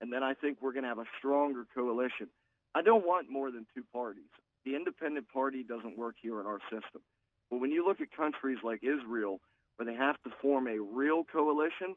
And 0.00 0.10
then 0.10 0.22
I 0.22 0.32
think 0.32 0.58
we're 0.62 0.72
going 0.72 0.84
to 0.84 0.88
have 0.88 0.98
a 0.98 1.10
stronger 1.18 1.66
coalition. 1.74 2.28
I 2.74 2.80
don't 2.80 3.06
want 3.06 3.30
more 3.30 3.50
than 3.50 3.66
two 3.76 3.84
parties. 3.92 4.32
The 4.64 4.74
independent 4.74 5.28
party 5.28 5.62
doesn't 5.62 5.98
work 5.98 6.14
here 6.22 6.40
in 6.40 6.46
our 6.46 6.60
system. 6.70 7.02
But 7.50 7.60
when 7.60 7.70
you 7.70 7.86
look 7.86 8.00
at 8.00 8.08
countries 8.16 8.58
like 8.64 8.80
Israel, 8.82 9.40
where 9.76 9.86
they 9.86 9.94
have 9.94 10.16
to 10.24 10.30
form 10.40 10.66
a 10.66 10.78
real 10.78 11.24
coalition, 11.24 11.96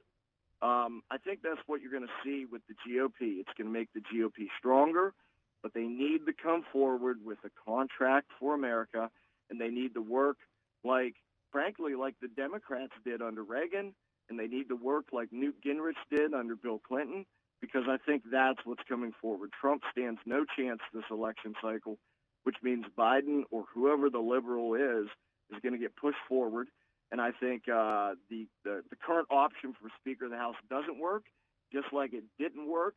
um, 0.61 1.03
I 1.11 1.17
think 1.17 1.41
that's 1.43 1.61
what 1.67 1.81
you're 1.81 1.91
going 1.91 2.07
to 2.07 2.23
see 2.23 2.45
with 2.51 2.61
the 2.67 2.73
GOP. 2.73 3.39
It's 3.39 3.51
going 3.57 3.67
to 3.67 3.73
make 3.73 3.89
the 3.93 4.01
GOP 4.01 4.47
stronger, 4.57 5.13
but 5.61 5.73
they 5.73 5.85
need 5.85 6.25
to 6.25 6.33
come 6.33 6.63
forward 6.71 7.19
with 7.23 7.37
a 7.45 7.49
contract 7.69 8.27
for 8.39 8.55
America, 8.55 9.09
and 9.49 9.61
they 9.61 9.69
need 9.69 9.93
to 9.93 10.01
work 10.01 10.37
like, 10.83 11.15
frankly, 11.51 11.93
like 11.95 12.15
the 12.21 12.27
Democrats 12.27 12.93
did 13.05 13.21
under 13.21 13.43
Reagan, 13.43 13.93
and 14.29 14.39
they 14.39 14.47
need 14.47 14.69
to 14.69 14.75
work 14.75 15.05
like 15.13 15.29
Newt 15.31 15.55
Gingrich 15.63 15.93
did 16.09 16.33
under 16.33 16.55
Bill 16.55 16.79
Clinton, 16.79 17.25
because 17.61 17.83
I 17.87 17.97
think 18.05 18.23
that's 18.31 18.59
what's 18.65 18.83
coming 18.89 19.13
forward. 19.21 19.51
Trump 19.59 19.83
stands 19.91 20.19
no 20.25 20.45
chance 20.57 20.79
this 20.93 21.03
election 21.11 21.53
cycle, 21.61 21.97
which 22.43 22.57
means 22.63 22.85
Biden 22.97 23.43
or 23.51 23.65
whoever 23.73 24.09
the 24.09 24.19
liberal 24.19 24.73
is 24.75 25.07
is 25.51 25.59
going 25.61 25.73
to 25.73 25.79
get 25.79 25.95
pushed 25.95 26.17
forward. 26.27 26.67
And 27.11 27.21
I 27.21 27.31
think 27.31 27.63
uh, 27.69 28.15
the, 28.29 28.47
the 28.63 28.83
the 28.89 28.95
current 28.97 29.27
option 29.31 29.73
for 29.73 29.89
Speaker 29.99 30.25
of 30.25 30.31
the 30.31 30.37
House 30.37 30.55
doesn't 30.69 30.99
work, 30.99 31.23
just 31.71 31.87
like 31.93 32.13
it 32.13 32.23
didn't 32.37 32.67
work 32.67 32.95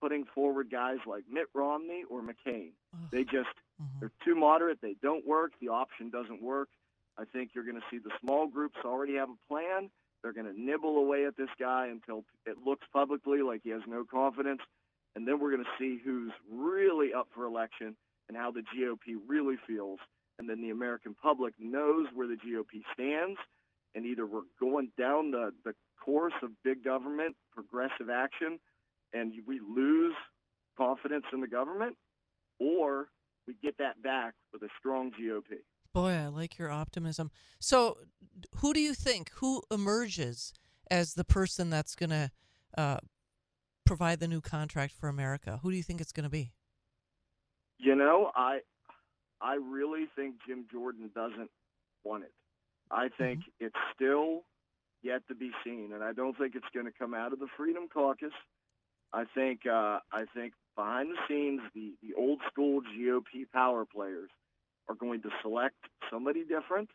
putting 0.00 0.24
forward 0.34 0.70
guys 0.70 0.96
like 1.06 1.24
Mitt 1.30 1.48
Romney 1.54 2.04
or 2.08 2.22
McCain. 2.22 2.70
They 3.10 3.24
just 3.24 3.48
Mhm. 3.82 4.00
they're 4.00 4.12
too 4.24 4.34
moderate. 4.34 4.80
They 4.80 4.94
don't 5.02 5.26
work. 5.26 5.52
The 5.60 5.68
option 5.68 6.10
doesn't 6.10 6.40
work. 6.42 6.68
I 7.18 7.24
think 7.24 7.50
you're 7.54 7.64
going 7.64 7.80
to 7.80 7.86
see 7.90 7.98
the 7.98 8.10
small 8.20 8.46
groups 8.46 8.76
already 8.84 9.16
have 9.16 9.28
a 9.30 9.36
plan. 9.48 9.90
They're 10.22 10.32
going 10.32 10.46
to 10.46 10.58
nibble 10.58 10.96
away 10.98 11.24
at 11.26 11.36
this 11.36 11.48
guy 11.58 11.86
until 11.88 12.24
it 12.46 12.56
looks 12.64 12.86
publicly 12.92 13.42
like 13.42 13.62
he 13.62 13.70
has 13.70 13.82
no 13.86 14.04
confidence, 14.04 14.60
and 15.16 15.26
then 15.26 15.38
we're 15.40 15.50
going 15.50 15.64
to 15.64 15.70
see 15.78 15.98
who's 16.02 16.32
really 16.50 17.12
up 17.12 17.28
for 17.34 17.44
election 17.44 17.96
and 18.28 18.36
how 18.36 18.50
the 18.52 18.62
GOP 18.62 19.16
really 19.26 19.56
feels. 19.66 19.98
And 20.40 20.48
then 20.48 20.62
the 20.62 20.70
American 20.70 21.14
public 21.22 21.52
knows 21.58 22.06
where 22.14 22.26
the 22.26 22.36
GOP 22.36 22.82
stands, 22.94 23.38
and 23.94 24.06
either 24.06 24.24
we're 24.24 24.48
going 24.58 24.90
down 24.98 25.32
the, 25.32 25.50
the 25.66 25.74
course 26.02 26.32
of 26.42 26.50
big 26.64 26.82
government, 26.82 27.36
progressive 27.54 28.08
action, 28.10 28.58
and 29.12 29.34
we 29.46 29.60
lose 29.60 30.14
confidence 30.78 31.26
in 31.34 31.42
the 31.42 31.46
government, 31.46 31.94
or 32.58 33.08
we 33.46 33.54
get 33.62 33.76
that 33.76 34.02
back 34.02 34.32
with 34.50 34.62
a 34.62 34.68
strong 34.78 35.10
GOP. 35.10 35.58
Boy, 35.92 36.12
I 36.12 36.28
like 36.28 36.56
your 36.56 36.70
optimism. 36.70 37.30
So, 37.58 37.98
who 38.56 38.72
do 38.72 38.80
you 38.80 38.94
think 38.94 39.30
who 39.34 39.62
emerges 39.70 40.54
as 40.90 41.14
the 41.14 41.24
person 41.24 41.68
that's 41.68 41.94
going 41.94 42.10
to 42.10 42.30
uh, 42.78 42.98
provide 43.84 44.20
the 44.20 44.28
new 44.28 44.40
contract 44.40 44.94
for 44.94 45.08
America? 45.08 45.60
Who 45.62 45.70
do 45.70 45.76
you 45.76 45.82
think 45.82 46.00
it's 46.00 46.12
going 46.12 46.24
to 46.24 46.30
be? 46.30 46.52
You 47.76 47.94
know, 47.94 48.30
I 48.34 48.60
I 49.40 49.54
really 49.54 50.06
think 50.16 50.36
Jim 50.46 50.66
Jordan 50.70 51.10
doesn't 51.14 51.50
want 52.04 52.24
it. 52.24 52.32
I 52.90 53.08
think 53.08 53.40
it's 53.58 53.76
still 53.94 54.42
yet 55.02 55.22
to 55.28 55.34
be 55.34 55.50
seen, 55.64 55.92
and 55.94 56.02
I 56.02 56.12
don't 56.12 56.36
think 56.36 56.54
it's 56.54 56.66
going 56.74 56.86
to 56.86 56.92
come 56.92 57.14
out 57.14 57.32
of 57.32 57.38
the 57.38 57.46
Freedom 57.56 57.88
Caucus. 57.92 58.32
I 59.12 59.24
think 59.34 59.66
uh, 59.66 60.00
I 60.12 60.24
think 60.34 60.54
behind 60.76 61.10
the 61.10 61.18
scenes, 61.28 61.60
the 61.74 61.94
the 62.02 62.14
old 62.14 62.40
school 62.50 62.80
GOP 62.82 63.50
power 63.52 63.84
players 63.84 64.30
are 64.88 64.94
going 64.94 65.22
to 65.22 65.30
select 65.42 65.76
somebody 66.10 66.44
different, 66.44 66.90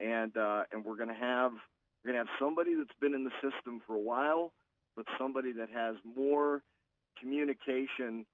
and 0.00 0.36
uh, 0.36 0.64
and 0.72 0.84
we're 0.84 0.96
going 0.96 1.08
to 1.08 1.14
have 1.14 1.52
we're 2.04 2.12
going 2.12 2.24
to 2.24 2.30
have 2.30 2.38
somebody 2.38 2.74
that's 2.74 2.96
been 3.00 3.14
in 3.14 3.24
the 3.24 3.32
system 3.40 3.80
for 3.86 3.94
a 3.94 4.00
while, 4.00 4.52
but 4.96 5.06
somebody 5.18 5.52
that 5.52 5.68
has 5.70 5.96
more 6.16 6.62
communication 7.20 8.26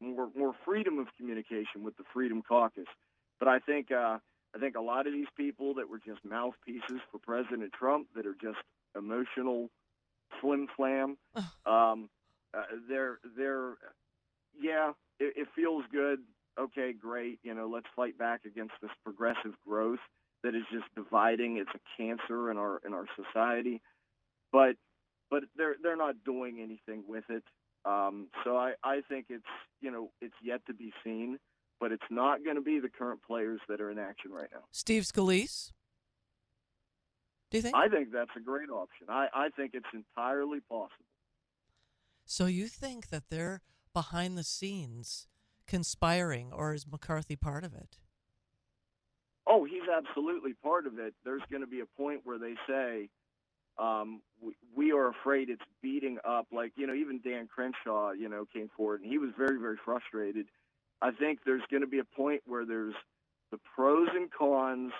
more 0.00 0.28
more 0.36 0.54
freedom 0.64 0.98
of 0.98 1.06
communication 1.16 1.82
with 1.82 1.96
the 1.96 2.04
Freedom 2.12 2.42
Caucus. 2.42 2.86
But 3.38 3.48
I 3.48 3.58
think 3.58 3.90
uh, 3.90 4.18
I 4.54 4.58
think 4.58 4.76
a 4.76 4.80
lot 4.80 5.06
of 5.06 5.12
these 5.12 5.28
people 5.36 5.74
that 5.74 5.88
were 5.88 5.98
just 5.98 6.24
mouthpieces 6.24 7.00
for 7.10 7.18
President 7.18 7.72
Trump 7.72 8.08
that 8.16 8.26
are 8.26 8.36
just 8.40 8.58
emotional 8.96 9.70
flim 10.40 10.68
flam. 10.76 11.16
Um, 11.66 12.08
uh, 12.54 12.62
they're 12.88 13.18
they're 13.36 13.74
yeah, 14.60 14.92
it, 15.20 15.34
it 15.36 15.48
feels 15.54 15.84
good. 15.92 16.20
Okay, 16.58 16.92
great. 16.92 17.38
You 17.42 17.54
know, 17.54 17.68
let's 17.68 17.86
fight 17.94 18.18
back 18.18 18.44
against 18.44 18.74
this 18.82 18.90
progressive 19.04 19.54
growth 19.66 20.00
that 20.42 20.54
is 20.54 20.64
just 20.72 20.86
dividing. 20.96 21.58
It's 21.58 21.70
a 21.74 22.02
cancer 22.02 22.50
in 22.50 22.58
our 22.58 22.80
in 22.84 22.94
our 22.94 23.06
society. 23.16 23.80
But 24.52 24.76
but 25.30 25.44
they're 25.56 25.76
they're 25.82 25.96
not 25.96 26.24
doing 26.24 26.58
anything 26.60 27.04
with 27.06 27.24
it. 27.28 27.44
Um, 27.84 28.28
so 28.44 28.56
I, 28.56 28.74
I 28.82 29.00
think 29.08 29.26
it's 29.28 29.44
you 29.80 29.90
know 29.90 30.10
it's 30.20 30.34
yet 30.42 30.60
to 30.66 30.74
be 30.74 30.92
seen, 31.04 31.38
but 31.80 31.92
it's 31.92 32.10
not 32.10 32.44
going 32.44 32.56
to 32.56 32.62
be 32.62 32.80
the 32.80 32.88
current 32.88 33.20
players 33.26 33.60
that 33.68 33.80
are 33.80 33.90
in 33.90 33.98
action 33.98 34.30
right 34.32 34.48
now. 34.52 34.62
Steve 34.70 35.04
Scalise? 35.04 35.72
Do 37.50 37.58
you 37.58 37.62
think? 37.62 37.74
I 37.74 37.88
think 37.88 38.12
that's 38.12 38.30
a 38.36 38.40
great 38.40 38.68
option. 38.68 39.06
I, 39.08 39.28
I 39.32 39.48
think 39.50 39.70
it's 39.74 39.86
entirely 39.94 40.60
possible. 40.68 41.06
so 42.26 42.46
you 42.46 42.66
think 42.68 43.08
that 43.08 43.24
they're 43.30 43.62
behind 43.94 44.36
the 44.36 44.44
scenes 44.44 45.28
conspiring, 45.66 46.52
or 46.52 46.74
is 46.74 46.86
McCarthy 46.86 47.36
part 47.36 47.64
of 47.64 47.74
it? 47.74 47.98
Oh, 49.46 49.64
he's 49.64 49.88
absolutely 49.88 50.52
part 50.62 50.86
of 50.86 50.98
it. 50.98 51.14
There's 51.24 51.42
going 51.50 51.62
to 51.62 51.66
be 51.66 51.80
a 51.80 51.86
point 51.96 52.20
where 52.24 52.38
they 52.38 52.54
say, 52.68 53.08
um, 53.78 54.20
we, 54.40 54.54
we 54.74 54.92
are 54.92 55.08
afraid 55.08 55.50
it's 55.50 55.62
beating 55.82 56.18
up. 56.26 56.46
Like, 56.52 56.72
you 56.76 56.86
know, 56.86 56.94
even 56.94 57.20
Dan 57.20 57.48
Crenshaw, 57.52 58.12
you 58.12 58.28
know, 58.28 58.46
came 58.52 58.70
forward 58.76 59.02
and 59.02 59.10
he 59.10 59.18
was 59.18 59.30
very, 59.36 59.58
very 59.58 59.76
frustrated. 59.84 60.46
I 61.00 61.12
think 61.12 61.40
there's 61.44 61.62
going 61.70 61.82
to 61.82 61.88
be 61.88 62.00
a 62.00 62.04
point 62.04 62.42
where 62.46 62.64
there's 62.64 62.94
the 63.50 63.58
pros 63.74 64.08
and 64.14 64.30
cons 64.30 64.92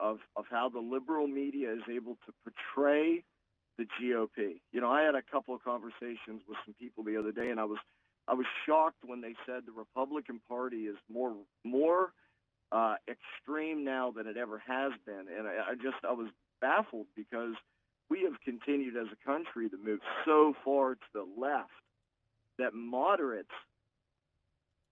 of, 0.00 0.18
of 0.36 0.46
how 0.50 0.68
the 0.68 0.80
liberal 0.80 1.26
media 1.26 1.72
is 1.72 1.82
able 1.90 2.16
to 2.26 2.32
portray 2.42 3.22
the 3.78 3.84
GOP. 3.84 4.60
You 4.72 4.80
know, 4.80 4.90
I 4.90 5.02
had 5.02 5.14
a 5.14 5.22
couple 5.22 5.54
of 5.54 5.62
conversations 5.62 6.42
with 6.48 6.58
some 6.64 6.74
people 6.78 7.04
the 7.04 7.16
other 7.16 7.32
day, 7.32 7.50
and 7.50 7.60
I 7.60 7.64
was 7.64 7.78
I 8.28 8.34
was 8.34 8.46
shocked 8.66 8.98
when 9.04 9.20
they 9.20 9.34
said 9.44 9.62
the 9.66 9.72
Republican 9.72 10.40
Party 10.48 10.84
is 10.84 10.96
more 11.12 11.34
more 11.64 12.12
uh, 12.70 12.94
extreme 13.08 13.84
now 13.84 14.10
than 14.10 14.26
it 14.26 14.36
ever 14.36 14.62
has 14.66 14.92
been, 15.04 15.26
and 15.36 15.46
I, 15.46 15.72
I 15.72 15.74
just 15.74 16.04
I 16.08 16.12
was 16.12 16.28
baffled 16.60 17.06
because 17.16 17.54
we 18.12 18.24
have 18.24 18.38
continued 18.44 18.94
as 18.94 19.06
a 19.10 19.26
country 19.26 19.70
to 19.70 19.76
move 19.82 20.00
so 20.26 20.52
far 20.62 20.96
to 20.96 21.06
the 21.14 21.24
left 21.38 21.70
that 22.58 22.74
moderates, 22.74 23.48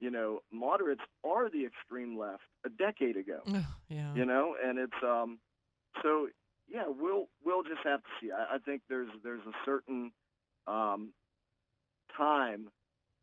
you 0.00 0.10
know, 0.10 0.40
moderates 0.50 1.02
are 1.22 1.50
the 1.50 1.66
extreme 1.66 2.18
left 2.18 2.42
a 2.64 2.70
decade 2.70 3.18
ago 3.18 3.40
yeah. 3.88 4.14
you 4.14 4.24
know 4.24 4.54
and 4.62 4.78
it's 4.78 5.02
um 5.02 5.38
so 6.02 6.28
yeah 6.68 6.84
we'll 6.86 7.26
we'll 7.44 7.62
just 7.62 7.80
have 7.84 8.00
to 8.00 8.08
see 8.20 8.30
i, 8.30 8.56
I 8.56 8.58
think 8.58 8.82
there's 8.88 9.08
there's 9.24 9.46
a 9.46 9.56
certain 9.64 10.12
um 10.66 11.12
time 12.16 12.68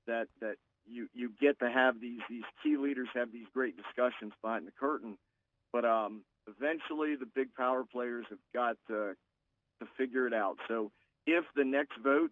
that 0.07 0.27
that 0.41 0.55
you 0.87 1.07
you 1.13 1.31
get 1.39 1.59
to 1.59 1.69
have 1.69 2.01
these 2.01 2.21
these 2.29 2.43
key 2.63 2.77
leaders 2.77 3.09
have 3.13 3.31
these 3.31 3.45
great 3.53 3.75
discussions 3.77 4.33
behind 4.41 4.65
the 4.65 4.71
curtain 4.79 5.19
but 5.71 5.85
um 5.85 6.23
eventually 6.47 7.15
the 7.15 7.27
big 7.27 7.53
power 7.55 7.83
players 7.83 8.25
have 8.29 8.39
got 8.55 8.75
to 8.87 9.15
to 9.79 9.87
figure 9.97 10.27
it 10.27 10.33
out 10.33 10.57
so 10.67 10.91
if 11.25 11.43
the 11.55 11.63
next 11.63 11.93
vote 12.03 12.31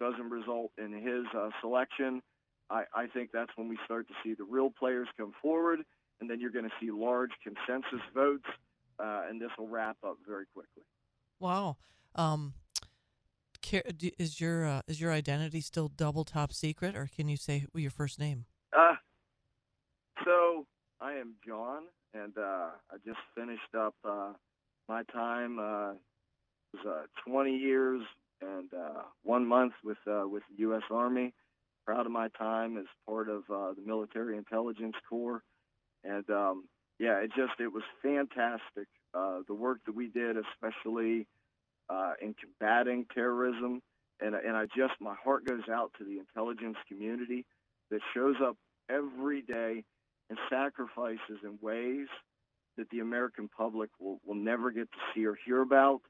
doesn't 0.00 0.30
result 0.30 0.70
in 0.78 0.92
his 0.92 1.24
uh, 1.36 1.50
selection 1.60 2.22
I, 2.70 2.84
I 2.94 3.06
think 3.06 3.30
that's 3.32 3.50
when 3.56 3.68
we 3.68 3.78
start 3.84 4.08
to 4.08 4.14
see 4.24 4.34
the 4.34 4.44
real 4.44 4.70
players 4.70 5.08
come 5.18 5.32
forward 5.42 5.80
and 6.22 6.30
then 6.30 6.40
you're 6.40 6.52
going 6.52 6.64
to 6.64 6.70
see 6.80 6.90
large 6.90 7.32
consensus 7.42 8.00
votes, 8.14 8.46
uh, 9.00 9.22
and 9.28 9.42
this 9.42 9.50
will 9.58 9.66
wrap 9.66 9.96
up 10.06 10.16
very 10.26 10.46
quickly. 10.54 10.84
Wow. 11.40 11.76
Um, 12.14 12.54
is 14.18 14.40
your 14.40 14.66
uh, 14.66 14.82
is 14.86 15.00
your 15.00 15.12
identity 15.12 15.60
still 15.60 15.88
double 15.88 16.24
top 16.24 16.52
secret, 16.52 16.94
or 16.96 17.08
can 17.14 17.28
you 17.28 17.36
say 17.36 17.66
your 17.74 17.90
first 17.90 18.20
name? 18.20 18.44
Uh, 18.76 18.94
so 20.24 20.66
I 21.00 21.14
am 21.14 21.34
John, 21.46 21.84
and 22.14 22.36
uh, 22.38 22.70
I 22.90 22.96
just 23.04 23.18
finished 23.34 23.74
up 23.76 23.94
uh, 24.04 24.32
my 24.88 25.02
time. 25.04 25.58
Was 26.72 26.86
uh, 26.86 27.30
20 27.30 27.56
years 27.56 28.02
and 28.40 28.72
uh, 28.72 29.02
one 29.22 29.46
month 29.46 29.74
with 29.84 29.98
uh, 30.06 30.24
with 30.26 30.42
the 30.50 30.60
U.S. 30.62 30.82
Army. 30.90 31.34
Proud 31.84 32.06
of 32.06 32.12
my 32.12 32.28
time 32.38 32.78
as 32.78 32.84
part 33.06 33.28
of 33.28 33.42
the 33.48 33.82
Military 33.84 34.36
Intelligence 34.36 34.94
Corps, 35.08 35.42
and 36.04 36.28
um, 36.30 36.64
yeah, 37.00 37.18
it 37.18 37.32
just 37.36 37.58
it 37.58 37.72
was 37.72 37.82
fantastic. 38.02 38.86
The 39.12 39.54
work 39.54 39.80
that 39.86 39.94
we 39.94 40.06
did, 40.08 40.36
especially 40.36 41.26
in 42.20 42.34
combating 42.40 43.06
terrorism, 43.12 43.82
and 44.20 44.36
and 44.36 44.56
I 44.56 44.66
just 44.66 44.94
my 45.00 45.16
heart 45.22 45.44
goes 45.44 45.68
out 45.68 45.90
to 45.98 46.04
the 46.04 46.18
intelligence 46.18 46.76
community 46.88 47.44
that 47.90 48.00
shows 48.14 48.36
up 48.42 48.56
every 48.88 49.42
day 49.42 49.84
and 50.30 50.38
sacrifices 50.48 51.38
in 51.42 51.58
ways 51.60 52.06
that 52.76 52.88
the 52.90 53.00
American 53.00 53.48
public 53.48 53.90
will, 54.00 54.18
will 54.24 54.34
never 54.34 54.70
get 54.70 54.90
to 54.92 54.98
see 55.14 55.26
or 55.26 55.36
hear 55.44 55.60
about. 55.60 56.00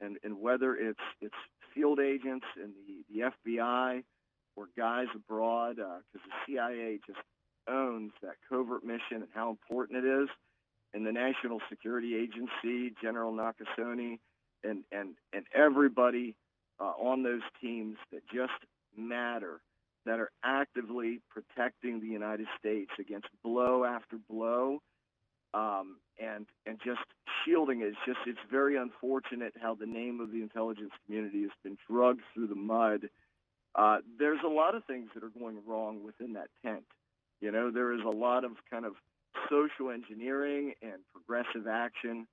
And, 0.00 0.18
and 0.22 0.40
whether 0.40 0.74
it's 0.74 0.98
it's 1.20 1.34
field 1.74 2.00
agents 2.00 2.46
in 2.56 2.72
the, 2.86 3.04
the 3.12 3.50
FBI 3.50 4.02
or 4.56 4.68
guys 4.76 5.06
abroad, 5.14 5.76
because 5.76 6.04
the 6.26 6.32
CIA 6.46 6.98
just 7.06 7.18
owns 7.68 8.12
that 8.22 8.34
covert 8.48 8.84
mission 8.84 9.22
and 9.22 9.28
how 9.34 9.50
important 9.50 10.04
it 10.04 10.22
is, 10.22 10.28
and 10.92 11.06
the 11.06 11.12
National 11.12 11.60
Security 11.68 12.14
Agency, 12.14 12.94
General 13.02 13.32
Nakasone, 13.32 14.18
and 14.62 14.84
and 14.92 15.14
and 15.32 15.44
everybody 15.54 16.36
uh, 16.80 16.84
on 16.84 17.22
those 17.22 17.42
teams 17.60 17.96
that 18.12 18.22
just 18.32 18.52
matter 18.96 19.60
that 20.06 20.20
are 20.20 20.30
actively 20.44 21.20
protecting 21.30 22.00
the 22.00 22.06
United 22.06 22.46
States 22.58 22.90
against 22.98 23.28
blow 23.42 23.84
after 23.84 24.16
blow, 24.28 24.80
um, 25.54 25.96
and 26.20 26.46
and 26.66 26.78
just 26.84 27.00
shielding 27.44 27.80
it. 27.80 27.88
It's 27.88 27.96
just 28.06 28.18
it's 28.26 28.38
very 28.50 28.76
unfortunate 28.76 29.54
how 29.60 29.74
the 29.74 29.86
name 29.86 30.20
of 30.20 30.32
the 30.32 30.42
intelligence 30.42 30.92
community 31.06 31.42
has 31.42 31.50
been 31.62 31.78
drugged 31.88 32.22
through 32.34 32.48
the 32.48 32.54
mud. 32.54 33.08
Uh, 33.74 33.98
there's 34.18 34.40
a 34.44 34.48
lot 34.48 34.74
of 34.74 34.84
things 34.84 35.10
that 35.14 35.24
are 35.24 35.32
going 35.38 35.58
wrong 35.66 36.04
within 36.04 36.34
that 36.34 36.48
tent. 36.64 36.84
You 37.40 37.50
know, 37.50 37.70
there 37.70 37.92
is 37.92 38.00
a 38.04 38.16
lot 38.16 38.44
of 38.44 38.52
kind 38.70 38.84
of 38.84 38.94
social 39.50 39.90
engineering 39.90 40.74
and 40.82 40.94
progressive 41.12 41.66
action 41.66 42.26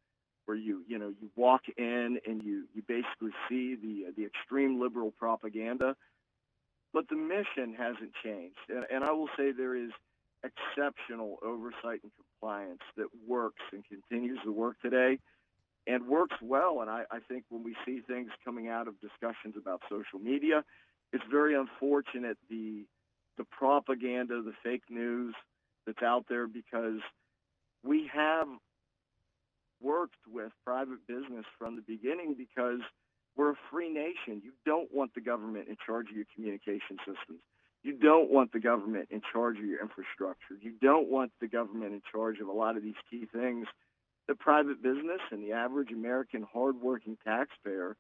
where 0.45 0.57
you 0.57 0.83
you 0.87 0.97
know 0.97 1.13
you 1.21 1.29
walk 1.35 1.61
in 1.77 2.19
and 2.25 2.43
you 2.43 2.65
you 2.73 2.81
basically 2.87 3.31
see 3.49 3.75
the 3.75 4.11
the 4.15 4.25
extreme 4.25 4.79
liberal 4.81 5.11
propaganda 5.11 5.95
but 6.93 7.07
the 7.09 7.15
mission 7.15 7.73
hasn't 7.77 8.11
changed 8.23 8.57
and, 8.69 8.85
and 8.91 9.03
i 9.03 9.11
will 9.11 9.29
say 9.37 9.51
there 9.51 9.75
is 9.75 9.91
exceptional 10.43 11.37
oversight 11.43 12.01
and 12.03 12.11
that 12.41 13.07
works 13.27 13.61
and 13.71 13.83
continues 13.85 14.39
to 14.43 14.51
work 14.51 14.75
today 14.81 15.19
and 15.87 16.07
works 16.07 16.35
well 16.41 16.81
and 16.81 16.89
I, 16.89 17.03
I 17.11 17.19
think 17.27 17.45
when 17.49 17.63
we 17.63 17.75
see 17.85 18.01
things 18.07 18.29
coming 18.43 18.67
out 18.67 18.87
of 18.87 18.99
discussions 18.99 19.55
about 19.57 19.81
social 19.89 20.19
media 20.19 20.63
it's 21.13 21.23
very 21.29 21.55
unfortunate 21.55 22.37
the 22.49 22.85
the 23.37 23.45
propaganda 23.45 24.41
the 24.41 24.53
fake 24.63 24.83
news 24.89 25.35
that's 25.85 26.01
out 26.03 26.25
there 26.29 26.47
because 26.47 26.99
we 27.83 28.09
have 28.13 28.47
worked 29.81 30.15
with 30.31 30.51
private 30.65 31.05
business 31.07 31.45
from 31.57 31.75
the 31.75 31.81
beginning 31.81 32.35
because 32.37 32.79
we're 33.35 33.51
a 33.51 33.59
free 33.71 33.89
nation. 33.89 34.41
You 34.43 34.51
don't 34.65 34.93
want 34.93 35.13
the 35.15 35.21
government 35.21 35.67
in 35.67 35.77
charge 35.85 36.09
of 36.09 36.15
your 36.15 36.25
communication 36.35 36.97
systems. 36.99 37.41
You 37.83 37.93
don't 37.93 38.31
want 38.31 38.51
the 38.53 38.59
government 38.59 39.09
in 39.11 39.21
charge 39.33 39.57
of 39.59 39.65
your 39.65 39.81
infrastructure. 39.81 40.55
You 40.61 40.73
don't 40.81 41.09
want 41.09 41.31
the 41.41 41.47
government 41.47 41.93
in 41.93 42.01
charge 42.11 42.39
of 42.39 42.47
a 42.47 42.53
lot 42.53 42.77
of 42.77 42.83
these 42.83 42.95
key 43.09 43.27
things 43.33 43.67
The 44.27 44.35
private 44.35 44.81
business 44.81 45.19
and 45.31 45.43
the 45.43 45.53
average 45.53 45.91
American 45.91 46.45
hardworking 46.53 47.17
taxpayer 47.25 47.97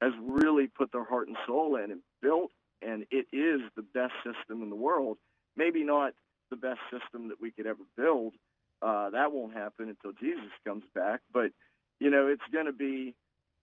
has 0.00 0.12
really 0.22 0.68
put 0.68 0.92
their 0.92 1.04
heart 1.04 1.28
and 1.28 1.36
soul 1.46 1.76
in 1.76 1.90
and 1.90 2.02
built, 2.22 2.52
and 2.82 3.06
it 3.10 3.26
is 3.32 3.62
the 3.76 3.82
best 3.82 4.12
system 4.24 4.62
in 4.62 4.70
the 4.70 4.76
world. 4.76 5.18
Maybe 5.56 5.84
not 5.84 6.14
the 6.50 6.56
best 6.56 6.80
system 6.92 7.28
that 7.28 7.40
we 7.40 7.52
could 7.52 7.66
ever 7.66 7.82
build, 7.96 8.34
uh, 8.82 9.10
that 9.10 9.32
won't 9.32 9.54
happen 9.54 9.88
until 9.90 10.12
Jesus 10.20 10.52
comes 10.66 10.84
back. 10.94 11.20
But 11.32 11.52
you 12.00 12.10
know, 12.10 12.28
it's 12.28 12.42
going 12.52 12.66
to 12.66 12.72
be. 12.72 13.14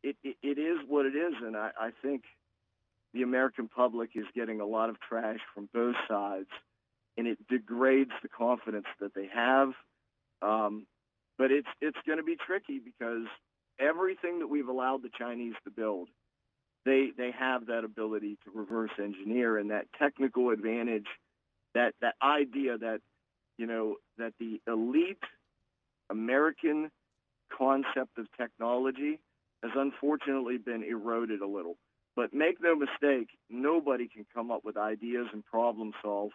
It, 0.04 0.18
it, 0.24 0.38
it 0.44 0.60
is 0.60 0.80
what 0.88 1.06
it 1.08 1.16
is, 1.16 1.34
and 1.44 1.58
I, 1.58 1.72
I 1.80 1.92
think 2.04 2.24
the 3.14 3.24
American 3.24 3.68
public 3.68 4.12
is 4.16 4.26
getting 4.36 4.62
a 4.62 4.66
lot 4.66 4.90
of 4.90 5.00
trash 5.00 5.40
from 5.54 5.70
both 5.74 5.96
sides, 6.08 6.50
and 7.18 7.28
it 7.28 7.38
degrades 7.50 8.12
the 8.22 8.30
confidence 8.30 8.88
that 9.00 9.14
they 9.14 9.28
have. 9.34 9.74
Um, 10.42 10.88
but 11.38 11.52
it's 11.52 11.68
it's 11.82 11.98
going 12.06 12.20
to 12.20 12.24
be 12.24 12.36
tricky 12.36 12.80
because 12.80 13.28
everything 13.80 14.40
that 14.40 14.48
we've 14.48 14.68
allowed 14.68 15.04
the 15.04 15.10
Chinese 15.18 15.56
to 15.64 15.72
build, 15.72 16.10
they 16.86 17.12
they 17.18 17.32
have 17.32 17.68
that 17.68 17.84
ability 17.84 18.38
to 18.46 18.52
reverse 18.54 18.92
engineer 19.00 19.58
and 19.58 19.72
that 19.72 19.88
technical 20.00 20.50
advantage, 20.50 21.08
that 21.74 21.94
that 22.02 22.16
idea 22.22 22.78
that 22.78 23.02
you 23.62 23.68
know, 23.68 23.98
that 24.18 24.34
the 24.40 24.60
elite 24.68 25.24
American 26.10 26.90
concept 27.56 28.18
of 28.18 28.26
technology 28.36 29.20
has 29.62 29.72
unfortunately 29.76 30.58
been 30.58 30.84
eroded 30.84 31.42
a 31.42 31.48
little. 31.48 31.76
But 32.16 32.34
make 32.34 32.62
no 32.62 32.76
mistake, 32.76 33.30
nobody 33.50 34.08
can 34.08 34.26
come 34.34 34.52
up 34.52 34.66
with 34.66 34.78
ideas 34.78 35.28
and 35.34 35.46
problem 35.46 35.94
solve 36.02 36.32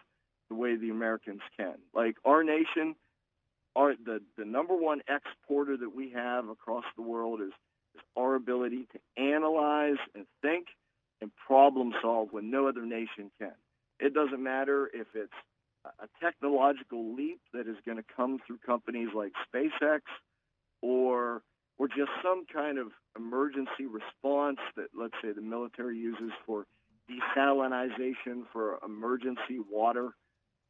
the 0.49 0.55
way 0.55 0.75
the 0.75 0.89
Americans 0.89 1.41
can. 1.57 1.75
Like 1.93 2.15
our 2.25 2.43
nation, 2.43 2.95
our 3.75 3.93
the, 3.95 4.21
the 4.37 4.45
number 4.45 4.75
one 4.75 5.01
exporter 5.07 5.77
that 5.77 5.95
we 5.95 6.11
have 6.11 6.49
across 6.49 6.85
the 6.95 7.03
world 7.03 7.41
is, 7.41 7.53
is 7.95 8.01
our 8.15 8.35
ability 8.35 8.87
to 8.93 9.21
analyze 9.21 9.97
and 10.15 10.25
think 10.41 10.67
and 11.21 11.31
problem 11.47 11.93
solve 12.01 12.29
when 12.31 12.49
no 12.49 12.67
other 12.67 12.85
nation 12.85 13.31
can. 13.39 13.53
It 13.99 14.13
doesn't 14.13 14.41
matter 14.41 14.89
if 14.93 15.07
it's 15.13 15.33
a 15.99 16.07
technological 16.23 17.15
leap 17.15 17.39
that 17.53 17.67
is 17.67 17.77
going 17.85 17.97
to 17.97 18.03
come 18.15 18.39
through 18.45 18.57
companies 18.65 19.09
like 19.15 19.31
SpaceX 19.53 20.01
or 20.81 21.41
or 21.79 21.87
just 21.87 22.09
some 22.23 22.45
kind 22.51 22.79
of 22.79 22.87
emergency 23.17 23.85
response 23.85 24.59
that 24.75 24.87
let's 24.97 25.13
say 25.21 25.31
the 25.31 25.41
military 25.41 25.97
uses 25.97 26.31
for 26.45 26.65
desalination 27.09 28.43
for 28.51 28.79
emergency 28.85 29.59
water 29.71 30.11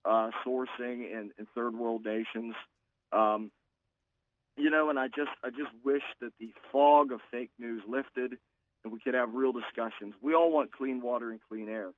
uh, 0.06 0.30
sourcing 0.46 1.12
in, 1.12 1.32
in, 1.38 1.48
third 1.54 1.76
world 1.76 2.06
nations. 2.06 2.56
Um, 3.12 3.52
you 4.56 4.70
know, 4.70 4.90
and 4.90 4.98
I 4.98 5.08
just 5.08 5.32
I 5.44 5.50
just 5.50 5.72
wish 5.84 6.04
that 6.22 6.32
the 6.40 6.52
fog 6.72 7.12
of 7.12 7.20
fake 7.32 7.52
news 7.60 7.84
lifted 7.88 8.38
and 8.84 8.94
we 8.94 9.00
could 9.00 9.14
have 9.14 9.34
real 9.34 9.52
discussions. 9.52 10.14
We 10.22 10.34
all 10.34 10.52
want 10.52 10.72
clean 10.72 11.02
water 11.02 11.32
and 11.32 11.40
clean 11.50 11.68
air. 11.68 11.92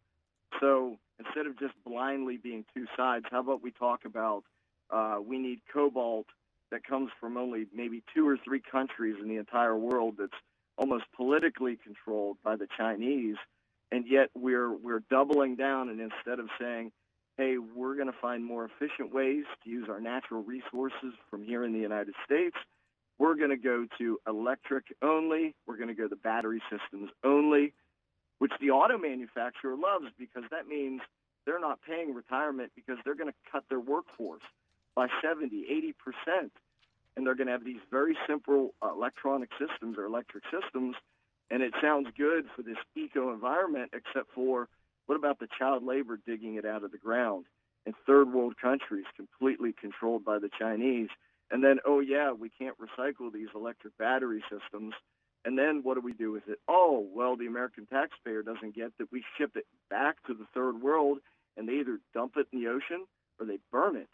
So 0.59 0.97
instead 1.19 1.45
of 1.45 1.59
just 1.59 1.73
blindly 1.85 2.37
being 2.37 2.65
two 2.73 2.85
sides, 2.97 3.25
how 3.29 3.41
about 3.41 3.61
we 3.61 3.71
talk 3.71 4.01
about 4.05 4.43
uh, 4.89 5.17
we 5.23 5.37
need 5.37 5.59
cobalt 5.71 6.25
that 6.71 6.83
comes 6.83 7.11
from 7.19 7.37
only 7.37 7.65
maybe 7.73 8.03
two 8.13 8.27
or 8.27 8.37
three 8.37 8.61
countries 8.61 9.15
in 9.21 9.27
the 9.27 9.37
entire 9.37 9.75
world 9.75 10.15
that's 10.19 10.31
almost 10.77 11.05
politically 11.15 11.77
controlled 11.83 12.37
by 12.43 12.55
the 12.55 12.67
Chinese, 12.77 13.35
and 13.91 14.05
yet 14.07 14.29
we're 14.35 14.71
we're 14.71 15.03
doubling 15.09 15.55
down 15.55 15.89
and 15.89 15.99
instead 15.99 16.39
of 16.39 16.47
saying, 16.59 16.91
hey, 17.37 17.57
we're 17.57 17.95
going 17.95 18.11
to 18.11 18.17
find 18.21 18.43
more 18.43 18.65
efficient 18.65 19.13
ways 19.13 19.45
to 19.63 19.69
use 19.69 19.87
our 19.89 19.99
natural 19.99 20.43
resources 20.43 21.13
from 21.29 21.43
here 21.43 21.63
in 21.63 21.73
the 21.73 21.79
United 21.79 22.13
States. 22.25 22.55
We're 23.17 23.35
going 23.35 23.49
to 23.49 23.57
go 23.57 23.85
to 23.97 24.19
electric 24.27 24.85
only. 25.01 25.55
We're 25.67 25.77
going 25.77 25.89
to 25.89 25.93
go 25.93 26.07
to 26.07 26.15
battery 26.15 26.61
systems 26.69 27.09
only 27.23 27.73
which 28.39 28.51
the 28.59 28.71
auto 28.71 28.97
manufacturer 28.97 29.75
loves 29.75 30.07
because 30.17 30.43
that 30.49 30.67
means 30.67 31.01
they're 31.45 31.59
not 31.59 31.79
paying 31.81 32.13
retirement 32.13 32.71
because 32.75 32.97
they're 33.05 33.15
going 33.15 33.29
to 33.31 33.51
cut 33.51 33.63
their 33.69 33.79
workforce 33.79 34.41
by 34.99 35.07
70, 35.23 35.93
80%. 36.29 36.49
And 37.15 37.25
they're 37.25 37.35
going 37.35 37.47
to 37.47 37.53
have 37.53 37.63
these 37.63 37.79
very 37.89 38.17
simple 38.27 38.73
uh, 38.81 38.91
electronic 38.91 39.49
systems 39.51 39.97
or 39.97 40.03
electric 40.03 40.43
systems. 40.51 40.97
And 41.49 41.63
it 41.63 41.73
sounds 41.81 42.09
good 42.17 42.47
for 42.53 42.63
this 42.63 42.75
eco 42.97 43.31
environment, 43.31 43.91
except 43.93 44.33
for 44.35 44.67
what 45.05 45.15
about 45.15 45.39
the 45.39 45.47
child 45.57 45.83
labor 45.85 46.19
digging 46.27 46.55
it 46.55 46.65
out 46.65 46.83
of 46.83 46.91
the 46.91 46.97
ground 46.97 47.45
in 47.85 47.93
third 48.05 48.33
world 48.33 48.55
countries 48.61 49.05
completely 49.15 49.73
controlled 49.79 50.25
by 50.25 50.37
the 50.37 50.49
Chinese? 50.59 51.07
And 51.49 51.63
then, 51.63 51.79
oh, 51.85 52.01
yeah, 52.01 52.33
we 52.33 52.49
can't 52.49 52.75
recycle 52.77 53.31
these 53.31 53.47
electric 53.55 53.97
battery 53.97 54.43
systems 54.51 54.93
and 55.45 55.57
then 55.57 55.79
what 55.83 55.95
do 55.95 56.01
we 56.01 56.11
do 56.11 56.33
with 56.33 56.43
it? 56.49 56.59
Oh, 56.67 57.07
well, 57.15 57.37
the 57.37 57.47
American 57.47 57.85
taxpayer 57.85 58.43
doesn't 58.43 58.75
get 58.75 58.91
that 58.97 59.09
we 59.09 59.23
ship 59.37 59.51
it 59.55 59.65
back 59.89 60.17
to 60.27 60.33
the 60.33 60.45
third 60.53 60.81
world 60.81 61.19
and 61.55 61.67
they 61.67 61.75
either 61.75 61.99
dump 62.13 62.33
it 62.35 62.47
in 62.51 62.59
the 62.59 62.67
ocean 62.67 63.05
or 63.39 63.45
they 63.45 63.59
burn 63.71 63.95
it. 63.95 64.09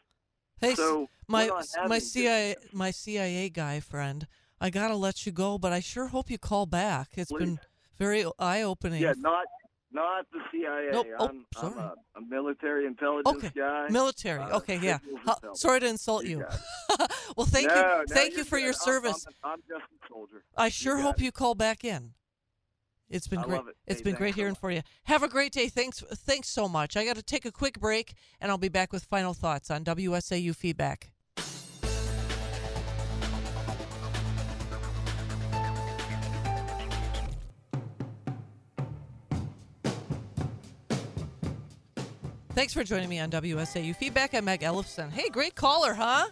Hey, 0.61 0.75
so 0.75 1.07
my 1.27 1.49
my 1.87 1.99
CIA 1.99 2.55
my 2.71 2.91
CIA 2.91 3.49
guy 3.49 3.79
friend, 3.79 4.27
I 4.61 4.69
gotta 4.69 4.95
let 4.95 5.25
you 5.25 5.31
go, 5.31 5.57
but 5.57 5.73
I 5.73 5.79
sure 5.79 6.07
hope 6.07 6.29
you 6.29 6.37
call 6.37 6.65
back. 6.65 7.09
It's 7.17 7.31
Please. 7.31 7.39
been 7.39 7.59
very 7.97 8.25
eye 8.39 8.61
opening. 8.61 9.01
Yeah, 9.01 9.13
not 9.17 9.45
not 9.91 10.25
the 10.31 10.39
CIA. 10.51 10.89
Nope. 10.91 11.07
Oh, 11.19 11.27
I'm, 11.27 11.45
sorry. 11.55 11.73
I'm 11.73 11.79
a, 11.79 11.93
a 12.17 12.21
military 12.27 12.85
intelligence 12.85 13.37
Okay. 13.37 13.51
guy. 13.55 13.87
Military. 13.89 14.41
Uh, 14.41 14.57
okay, 14.57 14.77
yeah. 14.81 14.97
sorry 15.53 15.79
to 15.81 15.87
insult 15.87 16.25
you. 16.25 16.39
got 16.39 16.59
well, 17.37 17.45
thank 17.45 17.67
No, 17.67 17.75
you. 17.75 17.81
no, 17.81 18.03
thank 18.09 18.35
you 18.35 18.43
for 18.43 18.57
good. 18.57 18.63
your 18.65 18.73
I'm- 18.73 18.79
service. 18.81 19.25
I'm, 19.43 19.51
I'm 19.53 19.59
just 19.69 19.83
a 19.83 20.07
soldier. 20.09 20.43
I 20.57 20.69
sure 20.69 20.97
got 20.97 21.03
hope 21.03 21.21
it. 21.21 21.23
you 21.25 21.31
call 21.31 21.55
back 21.55 21.83
in. 21.85 22.13
It's 23.09 23.27
been 23.27 23.39
I 23.39 23.43
great. 23.43 23.61
it. 23.61 23.75
has 23.87 23.97
Hey, 23.97 24.03
been 24.03 24.15
great 24.15 24.33
so 24.33 24.35
hearing 24.37 24.51
much. 24.53 24.59
for 24.59 24.71
you. 24.71 24.81
Have 25.03 25.23
a 25.23 25.27
great 25.27 25.51
day. 25.51 25.67
Thanks. 25.69 26.01
Thanks 26.01 26.49
so 26.49 26.67
much. 26.67 26.97
I 26.97 27.05
got 27.05 27.15
to 27.15 27.23
take 27.23 27.45
a 27.45 27.51
quick 27.51 27.79
break, 27.79 28.13
and 28.41 28.51
I'll 28.51 28.57
be 28.57 28.69
back 28.69 28.91
with 28.91 29.03
final 29.05 29.33
thoughts 29.33 29.69
on 29.69 29.83
WSAU 29.83 30.55
feedback. 30.55 31.11
Thanks 42.53 42.73
for 42.73 42.83
joining 42.83 43.09
me 43.09 43.19
on 43.19 43.29
WSAU 43.29 43.95
Feedback. 43.95 44.33
I'm 44.33 44.45
Meg 44.45 44.61
Ellefson. 44.61 45.11
Hey, 45.11 45.27
great 45.29 45.55
caller, 45.55 45.93
huh? 45.93 46.27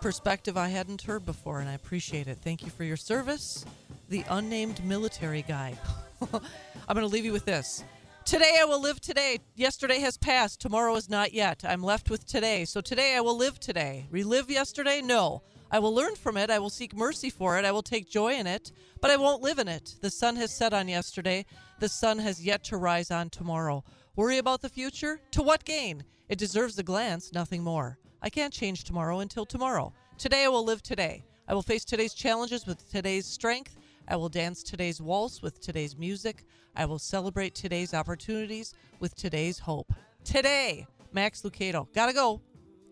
Perspective 0.00 0.56
I 0.56 0.68
hadn't 0.68 1.02
heard 1.02 1.26
before, 1.26 1.58
and 1.58 1.68
I 1.68 1.72
appreciate 1.72 2.28
it. 2.28 2.38
Thank 2.40 2.62
you 2.62 2.70
for 2.70 2.84
your 2.84 2.96
service. 2.96 3.64
The 4.08 4.24
unnamed 4.28 4.84
military 4.84 5.42
guy. 5.42 5.76
I'm 6.32 6.94
going 6.94 7.00
to 7.00 7.06
leave 7.06 7.24
you 7.24 7.32
with 7.32 7.44
this. 7.44 7.82
Today 8.24 8.58
I 8.60 8.64
will 8.64 8.80
live 8.80 9.00
today. 9.00 9.40
Yesterday 9.56 9.98
has 9.98 10.16
passed. 10.16 10.60
Tomorrow 10.60 10.94
is 10.94 11.08
not 11.10 11.32
yet. 11.32 11.64
I'm 11.66 11.82
left 11.82 12.08
with 12.08 12.24
today. 12.24 12.64
So 12.64 12.80
today 12.80 13.16
I 13.16 13.20
will 13.20 13.36
live 13.36 13.58
today. 13.58 14.06
Relive 14.10 14.50
yesterday? 14.50 15.00
No. 15.02 15.42
I 15.70 15.80
will 15.80 15.92
learn 15.92 16.14
from 16.14 16.36
it. 16.36 16.50
I 16.50 16.60
will 16.60 16.70
seek 16.70 16.94
mercy 16.94 17.30
for 17.30 17.58
it. 17.58 17.64
I 17.64 17.72
will 17.72 17.82
take 17.82 18.08
joy 18.08 18.34
in 18.34 18.46
it, 18.46 18.70
but 19.00 19.10
I 19.10 19.16
won't 19.16 19.42
live 19.42 19.58
in 19.58 19.66
it. 19.66 19.96
The 20.00 20.10
sun 20.10 20.36
has 20.36 20.56
set 20.56 20.72
on 20.72 20.86
yesterday. 20.86 21.44
The 21.80 21.88
sun 21.88 22.18
has 22.20 22.44
yet 22.44 22.62
to 22.64 22.76
rise 22.76 23.10
on 23.10 23.30
tomorrow. 23.30 23.82
Worry 24.14 24.38
about 24.38 24.62
the 24.62 24.68
future? 24.68 25.20
To 25.32 25.42
what 25.42 25.64
gain? 25.64 26.04
It 26.28 26.38
deserves 26.38 26.78
a 26.78 26.84
glance, 26.84 27.32
nothing 27.32 27.64
more. 27.64 27.98
I 28.22 28.30
can't 28.30 28.52
change 28.52 28.84
tomorrow 28.84 29.18
until 29.18 29.44
tomorrow. 29.44 29.92
Today 30.16 30.44
I 30.44 30.48
will 30.48 30.64
live 30.64 30.82
today. 30.82 31.24
I 31.48 31.54
will 31.54 31.62
face 31.62 31.84
today's 31.84 32.14
challenges 32.14 32.66
with 32.66 32.88
today's 32.90 33.26
strength. 33.26 33.76
I 34.08 34.16
will 34.16 34.28
dance 34.28 34.62
today's 34.62 35.00
waltz 35.00 35.42
with 35.42 35.60
today's 35.60 35.96
music. 35.96 36.44
I 36.74 36.84
will 36.84 36.98
celebrate 36.98 37.54
today's 37.54 37.94
opportunities 37.94 38.74
with 39.00 39.14
today's 39.14 39.58
hope. 39.58 39.92
Today, 40.24 40.86
Max 41.12 41.42
Lucado. 41.42 41.92
Gotta 41.94 42.12
go. 42.12 42.40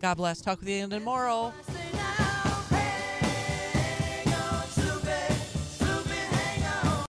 God 0.00 0.16
bless. 0.16 0.40
Talk 0.40 0.60
with 0.60 0.68
you 0.68 0.76
again 0.76 0.90
tomorrow. 0.90 1.52